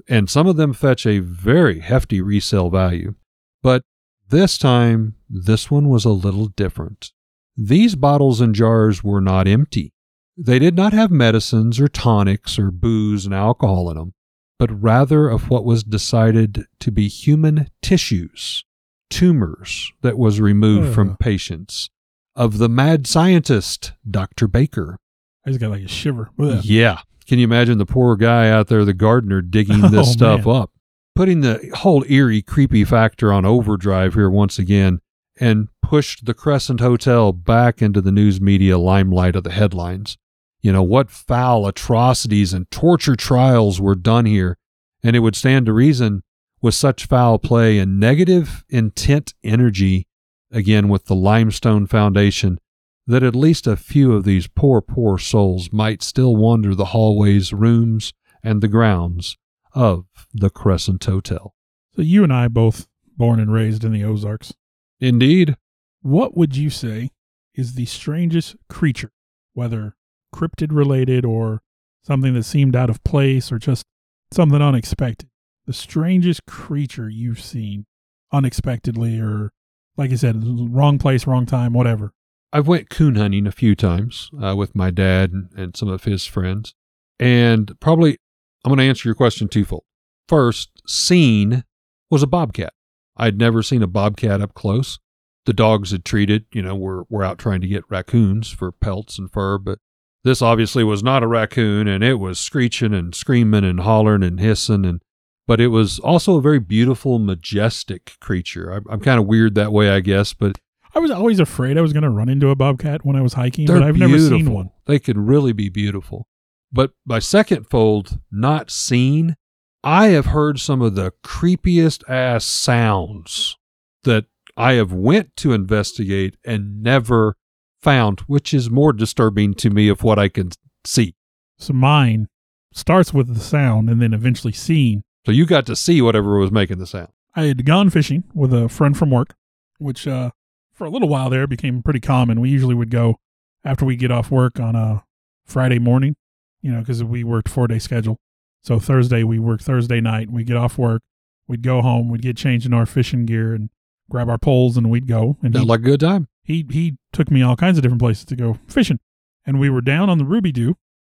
[0.08, 3.14] And some of them fetch a very hefty resale value.
[3.62, 3.82] But
[4.30, 7.12] this time, this one was a little different.
[7.54, 9.92] These bottles and jars were not empty.
[10.38, 14.14] They did not have medicines or tonics or booze and alcohol in them
[14.62, 18.64] but rather of what was decided to be human tissues,
[19.10, 20.94] tumors that was removed Ugh.
[20.94, 21.90] from patients,
[22.36, 24.46] of the mad scientist, Dr.
[24.46, 24.98] Baker.
[25.44, 26.30] I just got like a shiver.
[26.38, 26.64] Ugh.
[26.64, 30.46] Yeah, Can you imagine the poor guy out there, the gardener, digging this Oh, stuff
[30.46, 30.54] man.
[30.54, 30.70] up?
[31.16, 35.00] Putting the whole eerie, creepy factor on overdrive here once again
[35.40, 40.16] and pushed the Crescent Hotel back into the news media limelight of the headlines.
[40.62, 44.58] You know, what foul atrocities and torture trials were done here.
[45.02, 46.22] And it would stand to reason
[46.60, 50.06] with such foul play and negative intent energy,
[50.52, 52.58] again with the Limestone Foundation,
[53.06, 57.52] that at least a few of these poor, poor souls might still wander the hallways,
[57.52, 58.12] rooms,
[58.44, 59.36] and the grounds
[59.74, 61.54] of the Crescent Hotel.
[61.96, 62.86] So you and I both
[63.16, 64.54] born and raised in the Ozarks.
[65.00, 65.56] Indeed.
[66.00, 67.10] What would you say
[67.54, 69.10] is the strangest creature,
[69.52, 69.96] whether
[70.32, 71.62] cryptid related or
[72.02, 73.84] something that seemed out of place or just
[74.32, 75.28] something unexpected?
[75.66, 77.86] The strangest creature you've seen
[78.32, 79.52] unexpectedly or
[79.96, 82.12] like I said, wrong place, wrong time, whatever.
[82.52, 86.04] I've went coon hunting a few times uh, with my dad and, and some of
[86.04, 86.74] his friends,
[87.18, 88.18] and probably
[88.64, 89.84] I'm going to answer your question twofold.
[90.28, 91.64] First, seen
[92.10, 92.74] was a bobcat.
[93.16, 94.98] I'd never seen a bobcat up close.
[95.44, 99.18] The dogs had treated, you know, we're we're out trying to get raccoons for pelts
[99.18, 99.78] and fur, but
[100.24, 104.40] this obviously was not a raccoon, and it was screeching and screaming and hollering and
[104.40, 105.02] hissing, and
[105.46, 108.72] but it was also a very beautiful, majestic creature.
[108.72, 110.58] I, I'm kind of weird that way, I guess, but
[110.94, 113.32] I was always afraid I was going to run into a bobcat when I was
[113.32, 114.54] hiking, but I've never seen beautiful.
[114.54, 114.70] one.
[114.86, 116.26] They can really be beautiful.
[116.70, 119.36] But by second fold, not seen,
[119.84, 123.56] I have heard some of the creepiest ass sounds
[124.04, 127.36] that I have went to investigate and never
[127.82, 130.50] found, which is more disturbing to me of what I can
[130.84, 131.14] see.
[131.58, 132.28] So mine
[132.72, 135.02] starts with the sound and then eventually seen.
[135.26, 137.08] So you got to see whatever was making the sound.
[137.34, 139.34] I had gone fishing with a friend from work,
[139.78, 140.30] which uh,
[140.72, 142.40] for a little while there became pretty common.
[142.40, 143.16] We usually would go
[143.64, 145.04] after we get off work on a
[145.44, 146.16] Friday morning,
[146.60, 148.18] you know, because we worked four day schedule.
[148.62, 150.30] So Thursday we work Thursday night.
[150.30, 151.02] We get off work,
[151.48, 153.70] we'd go home, we'd get changed in our fishing gear and
[154.10, 155.36] grab our poles, and we'd go.
[155.42, 156.28] And he, like a good time.
[156.44, 158.98] he he took me all kinds of different places to go fishing,
[159.46, 160.74] and we were down on the Roubidoux.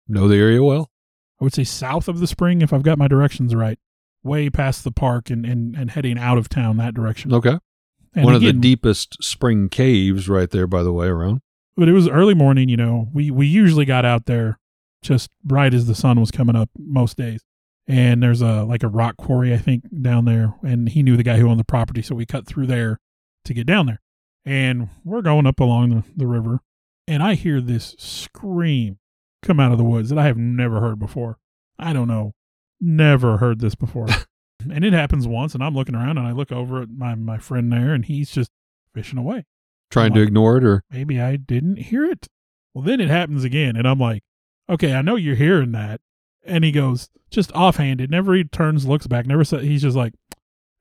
[0.07, 0.91] Know the area well.
[1.39, 3.77] I would say south of the spring, if I've got my directions right,
[4.23, 7.33] way past the park and and, and heading out of town that direction.
[7.33, 7.57] Okay.
[8.13, 11.41] And One of the deepest spring caves right there, by the way, around.
[11.75, 12.69] but it was early morning.
[12.69, 14.57] You know, we we usually got out there
[15.01, 17.43] just right as the sun was coming up most days.
[17.87, 21.23] And there's a like a rock quarry I think down there, and he knew the
[21.23, 22.99] guy who owned the property, so we cut through there
[23.43, 24.01] to get down there.
[24.45, 26.59] And we're going up along the, the river,
[27.07, 28.99] and I hear this scream
[29.41, 31.37] come out of the woods that I have never heard before.
[31.79, 32.33] I don't know,
[32.79, 34.07] never heard this before.
[34.71, 37.37] and it happens once, and I'm looking around, and I look over at my my
[37.37, 38.51] friend there, and he's just
[38.93, 39.45] fishing away
[39.91, 42.27] Trying to ignore it or maybe I didn't hear it.
[42.73, 44.23] Well, then it happens again, and I'm like,
[44.69, 46.01] okay, I know you're hearing that.
[46.43, 50.13] And he goes, just offhanded, never he turns, looks back, never said, he's just like,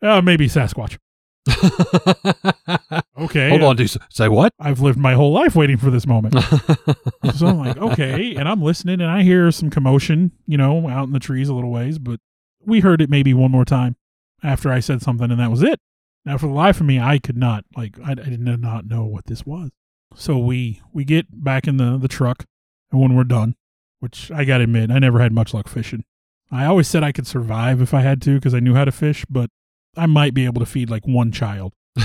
[0.02, 0.98] oh, maybe Sasquatch.
[3.16, 3.48] Okay.
[3.48, 4.52] Hold on, do say what?
[4.58, 6.34] I've lived my whole life waiting for this moment.
[7.36, 8.34] so I'm like, okay.
[8.34, 11.54] And I'm listening, and I hear some commotion, you know, out in the trees a
[11.54, 12.20] little ways, but
[12.66, 13.96] we heard it maybe one more time
[14.42, 15.80] after I said something, and that was it.
[16.24, 19.04] Now, for the life of me, I could not, like, I, I did not know
[19.04, 19.70] what this was.
[20.16, 22.44] So we we get back in the, the truck,
[22.90, 23.54] and when we're done,
[24.00, 26.04] which I got to admit, I never had much luck fishing.
[26.50, 28.92] I always said I could survive if I had to because I knew how to
[28.92, 29.50] fish, but
[29.96, 31.72] I might be able to feed like one child.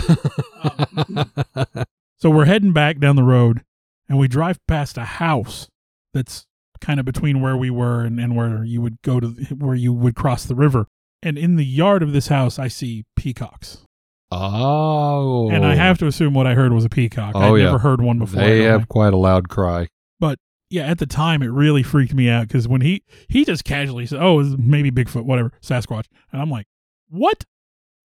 [2.19, 3.61] So we're heading back down the road
[4.09, 5.69] and we drive past a house
[6.13, 6.45] that's
[6.81, 9.93] kind of between where we were and, and where you would go to where you
[9.93, 10.85] would cross the river.
[11.23, 13.85] And in the yard of this house, I see peacocks.
[14.31, 15.49] oh.
[15.49, 17.35] And I have to assume what I heard was a peacock.
[17.35, 17.65] Oh, I'd yeah.
[17.65, 18.41] never heard one before.
[18.41, 18.89] They have think.
[18.89, 19.87] quite a loud cry.
[20.19, 23.63] But yeah, at the time, it really freaked me out because when he, he just
[23.63, 26.05] casually said, oh, maybe Bigfoot, whatever, Sasquatch.
[26.33, 26.65] And I'm like,
[27.09, 27.45] what?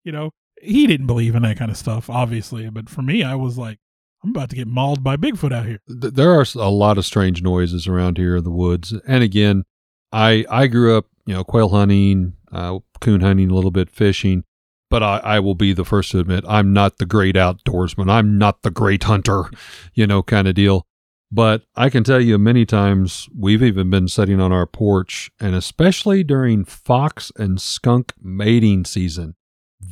[0.05, 0.31] You know,
[0.61, 2.69] he didn't believe in that kind of stuff, obviously.
[2.71, 3.79] But for me, I was like,
[4.25, 5.81] I'm about to get mauled by Bigfoot out here.
[5.87, 8.95] There are a lot of strange noises around here in the woods.
[9.07, 9.65] And again,
[10.13, 14.45] I I grew up, you know, quail hunting, uh, coon hunting, a little bit fishing.
[14.91, 18.11] But I, I will be the first to admit I'm not the great outdoorsman.
[18.11, 19.45] I'm not the great hunter,
[19.95, 20.87] you know, kind of deal.
[21.35, 25.55] But I can tell you many times we've even been sitting on our porch, and
[25.55, 29.35] especially during fox and skunk mating season,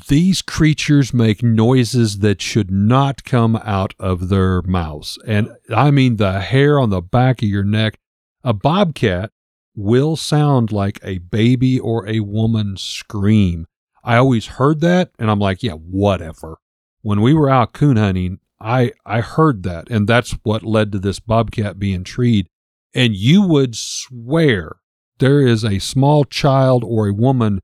[0.08, 5.18] these creatures make noises that should not come out of their mouths.
[5.26, 7.98] And I mean, the hair on the back of your neck.
[8.42, 9.30] A bobcat
[9.74, 13.66] will sound like a baby or a woman scream.
[14.02, 16.58] I always heard that, and I'm like, yeah, whatever.
[17.02, 20.98] When we were out coon hunting, I, I heard that, and that's what led to
[20.98, 22.46] this bobcat being treed.
[22.94, 24.76] And you would swear
[25.18, 27.60] there is a small child or a woman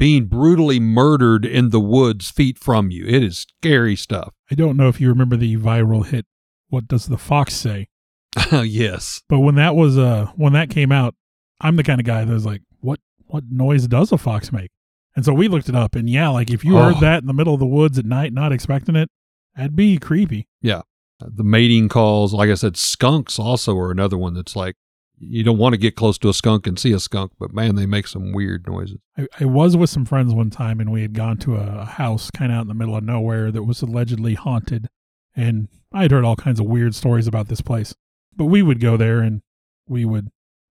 [0.00, 3.04] being brutally murdered in the woods feet from you.
[3.06, 4.32] It is scary stuff.
[4.50, 6.26] I don't know if you remember the viral hit.
[6.70, 7.88] What does the fox say?
[8.52, 9.22] yes.
[9.28, 11.14] But when that was uh when that came out,
[11.60, 14.70] I'm the kind of guy that was like, what what noise does a fox make?
[15.16, 16.82] And so we looked it up, and yeah, like if you Oh.
[16.92, 19.08] heard that in the middle of the woods at night, not expecting it,
[19.56, 20.48] that'd be creepy.
[20.62, 20.82] Yeah.
[21.20, 24.76] The mating calls, like I said, skunks also are another one that's like
[25.20, 27.74] you don't want to get close to a skunk and see a skunk, but man,
[27.74, 28.98] they make some weird noises.
[29.18, 32.30] I, I was with some friends one time, and we had gone to a house
[32.30, 34.88] kind of out in the middle of nowhere that was allegedly haunted,
[35.36, 37.94] and I had heard all kinds of weird stories about this place.
[38.34, 39.42] But we would go there, and
[39.86, 40.28] we would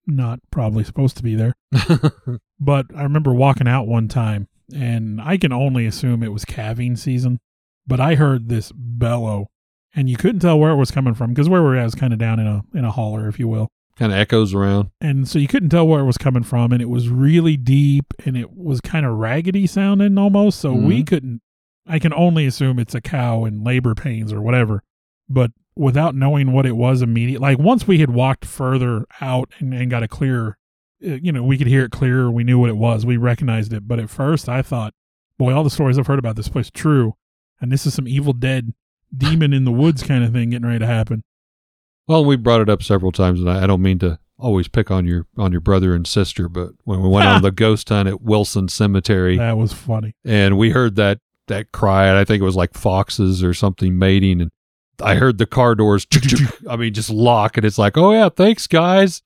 [0.07, 1.53] not probably supposed to be there.
[2.59, 6.95] But I remember walking out one time, and I can only assume it was calving
[6.97, 7.39] season.
[7.87, 9.49] But I heard this bellow,
[9.95, 11.95] and you couldn't tell where it was coming from because where we were at was
[11.95, 13.69] kind of down in a in a holler, if you will.
[13.99, 14.89] Kind of echoes around.
[15.01, 18.13] And so you couldn't tell where it was coming from, and it was really deep,
[18.25, 20.59] and it was kind of raggedy sounding almost.
[20.59, 21.07] So we Mhm.
[21.07, 21.41] couldn't.
[21.85, 24.83] I can only assume it's a cow in labor pains or whatever.
[25.27, 29.73] But without knowing what it was immediately, like once we had walked further out and,
[29.73, 30.57] and got a clear,
[31.05, 32.31] uh, you know, we could hear it clearer.
[32.31, 33.05] We knew what it was.
[33.05, 33.87] We recognized it.
[33.87, 34.93] But at first, I thought,
[35.37, 37.15] boy, all the stories I've heard about this place true,
[37.61, 38.73] and this is some Evil Dead
[39.15, 41.23] demon in the woods kind of thing getting ready to happen.
[42.09, 44.89] Well, we brought it up several times, and I, I don't mean to always pick
[44.89, 48.09] on your on your brother and sister, but when we went on the ghost hunt
[48.09, 50.15] at Wilson Cemetery, That was funny.
[50.25, 53.97] and we heard that that cry, and I think it was like foxes or something
[53.97, 54.51] mating, and
[55.01, 56.05] I heard the car doors,
[56.69, 59.21] I mean, just lock, and it's like, oh yeah, thanks guys,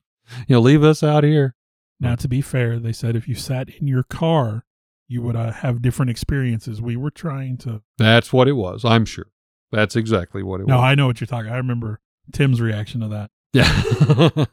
[0.46, 1.54] you know, leave us out here.
[2.00, 4.64] Now, to be fair, they said if you sat in your car,
[5.08, 6.82] you would uh, have different experiences.
[6.82, 7.82] We were trying to.
[7.98, 8.84] That's what it was.
[8.84, 9.26] I'm sure.
[9.70, 10.82] That's exactly what it No, was.
[10.82, 11.50] No, I know what you're talking.
[11.50, 12.00] I remember
[12.32, 13.30] Tim's reaction to that.
[13.52, 14.44] Yeah.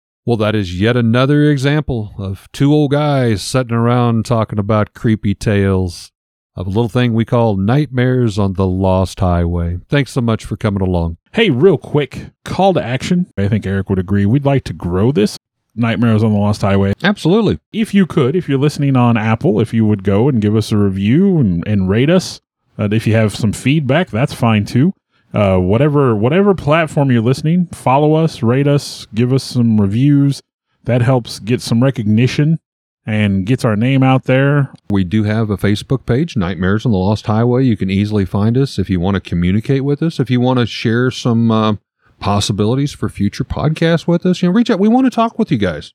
[0.26, 5.34] well, that is yet another example of two old guys sitting around talking about creepy
[5.34, 6.10] tales
[6.56, 9.78] of a little thing we call nightmares on the lost highway.
[9.88, 11.16] Thanks so much for coming along.
[11.32, 13.32] Hey, real quick call to action.
[13.38, 14.26] I think Eric would agree.
[14.26, 15.38] We'd like to grow this
[15.74, 16.92] Nightmares on the Lost Highway.
[17.02, 17.60] Absolutely.
[17.72, 20.72] If you could, if you're listening on Apple, if you would go and give us
[20.72, 22.40] a review and, and rate us.
[22.78, 24.92] Uh, if you have some feedback, that's fine too.
[25.32, 30.42] Uh, whatever whatever platform you're listening, follow us, rate us, give us some reviews.
[30.84, 32.58] That helps get some recognition
[33.06, 34.72] and gets our name out there.
[34.90, 37.64] We do have a Facebook page, Nightmares on the Lost Highway.
[37.64, 40.18] You can easily find us if you want to communicate with us.
[40.18, 41.74] If you want to share some uh,
[42.18, 44.78] possibilities for future podcasts with us, you know, reach out.
[44.80, 45.92] We want to talk with you guys.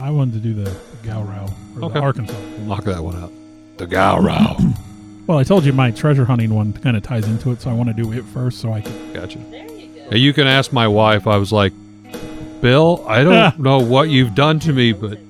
[0.00, 0.70] I wanted to do the,
[1.02, 1.94] Gowrow or Okay.
[1.94, 2.38] the Arkansas.
[2.60, 3.32] Knock that one out.
[3.78, 4.74] The Gowrow.
[5.30, 7.72] Well, I told you my treasure hunting one kind of ties into it, so I
[7.72, 9.12] want to do it first so I can.
[9.12, 9.38] Gotcha.
[9.38, 10.16] There you go.
[10.16, 11.28] You can ask my wife.
[11.28, 11.72] I was like,
[12.60, 15.20] Bill, I don't know what you've done to me, but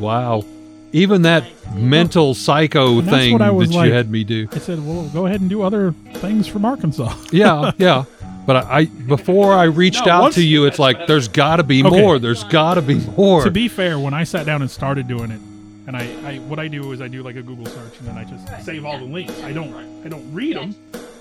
[0.00, 0.44] wow.
[0.90, 1.44] Even that
[1.76, 3.86] mental psycho And that's thing what I was that like.
[3.86, 4.48] you had me do.
[4.50, 7.14] I said, well, go ahead and do other things from Arkansas.
[7.30, 8.02] Yeah, yeah.
[8.46, 11.56] But I, I before I reached No, out once- to you, it's like there's got
[11.58, 12.02] to be Okay.
[12.02, 12.18] more.
[12.18, 13.44] There's got to be more.
[13.44, 15.40] to be fair, when I sat down and started doing it,
[15.86, 18.16] and I, I what I do is I do like a Google search and then
[18.18, 19.40] I just save all the links.
[19.42, 19.72] I don't
[20.04, 20.74] I don't read them.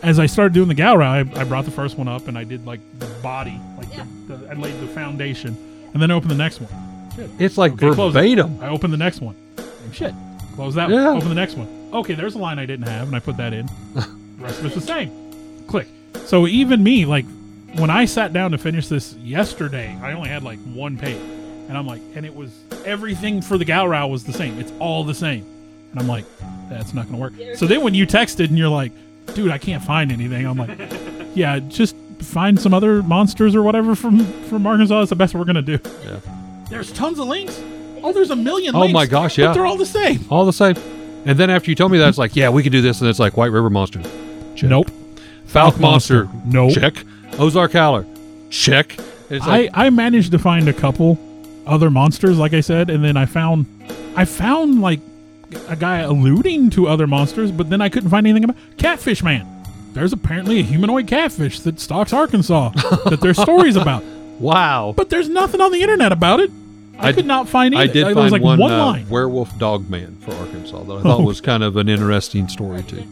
[0.03, 2.43] As I started doing the Gowrow, I, I brought the first one up and I
[2.43, 4.05] did like the body, like Yeah.
[4.28, 5.55] the, the, I laid the foundation,
[5.93, 7.09] and then I opened the next one.
[7.16, 7.30] Shit.
[7.39, 8.20] it's like Okay, close it.
[8.20, 8.61] verbatim.
[8.61, 9.36] I opened the next one.
[9.57, 10.13] Same shit.
[10.55, 11.07] Close that Yeah.
[11.07, 11.18] one.
[11.18, 11.68] Open the next one.
[11.93, 13.68] Okay, there's a line I didn't have, and I put that in.
[13.95, 14.05] the
[14.38, 15.11] rest of it's the same.
[15.68, 15.88] Click.
[16.26, 17.26] So even me, like,
[17.78, 21.22] when I sat down to finish this yesterday, I only had like one page.
[21.68, 22.51] And I'm like, and it was
[22.86, 24.59] everything for the Gowrow was the same.
[24.59, 25.45] It's all the same.
[25.91, 26.26] And I'm like,
[26.70, 27.57] that's not going to work.
[27.57, 28.91] So then when you texted and you're like,
[29.34, 30.78] dude, I can't find anything, I'm like,
[31.36, 34.99] yeah, just find some other monsters or whatever from, from Arkansas.
[34.99, 35.80] That's the best we're going to do.
[36.05, 36.20] Yeah.
[36.70, 37.61] There's tons of links.
[38.03, 38.93] Oh, there's a million Oh links.
[38.93, 39.53] my gosh, But yeah.
[39.53, 40.20] they're all the same.
[40.30, 40.76] All the same.
[41.26, 43.09] And then after you told me that, it's like, yeah, we could do this, and
[43.09, 44.01] it's like White River Monster.
[44.55, 44.70] Check.
[44.70, 44.91] Nope.
[45.47, 46.30] Fouke Monster.
[46.45, 46.74] Nope.
[46.74, 47.03] Check.
[47.39, 48.05] Ozark Howler.
[48.51, 48.95] Check.
[49.30, 51.16] It's like, I, I managed to find a couple
[51.66, 53.66] other monsters, like I said, and then I found
[54.16, 54.99] I found like
[55.68, 59.47] a guy alluding to other monsters, but then I couldn't find anything about Catfish Man.
[59.93, 62.70] There's apparently a humanoid catfish that stalks Arkansas
[63.05, 64.03] that there's stories about,
[64.39, 64.93] wow.
[64.97, 66.51] but there's nothing on the internet about it.
[66.99, 69.57] I, I- could not find I did It find was like one, one uh, werewolf
[69.57, 71.24] dog man for Arkansas that I thought Oh.
[71.24, 73.03] was kind of an interesting story too.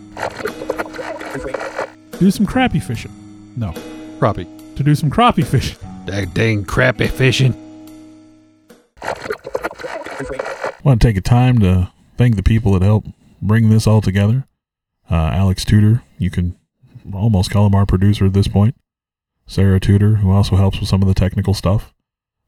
[2.20, 3.12] Do some crappie fishing.
[3.56, 3.72] No,
[4.20, 4.47] Crappie.
[4.76, 5.78] to do some crappie fishing.
[6.06, 7.54] That dang crappie fishing.
[10.84, 13.10] Want to take a time to thank the people that helped
[13.41, 14.45] bring this all together.
[15.10, 16.58] Uh, Alex Tudor, you can
[17.14, 18.76] almost call him our producer at this point.
[19.45, 21.93] Sarah Tudor, who also helps with some of the technical stuff.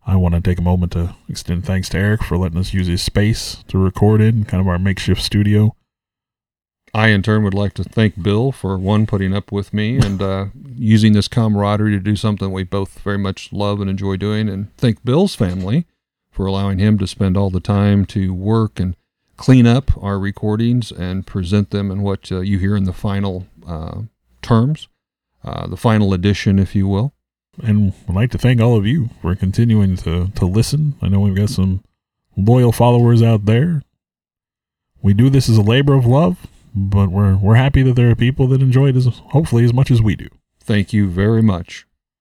[0.08, 2.88] I want to take a moment to extend thanks to Eric for letting us use
[2.88, 5.76] his space to record in, kind of our makeshift studio.
[6.94, 10.22] I, in turn, would like to thank Bill for one, putting up with me and
[10.22, 10.46] uh,
[10.78, 14.74] using this camaraderie to do something we both very much love and enjoy doing, and
[14.78, 15.86] thank Bill's family
[16.36, 18.98] for allowing him to spend all the time to work and
[19.38, 23.48] clean up our recordings and present them in what uh, you hear in the final
[23.66, 24.02] uh,
[24.42, 24.90] terms,
[25.46, 27.14] uh, the final edition, if you will.
[27.64, 30.96] And I'd like to thank all of you for continuing to, to listen.
[31.02, 31.86] I know we've got some
[32.36, 33.82] loyal followers out there.
[35.02, 38.16] We do this as a labor of love, but we're we're happy that there are
[38.16, 40.28] people that enjoy it as hopefully as much as we do.
[40.60, 41.86] Thank you very much.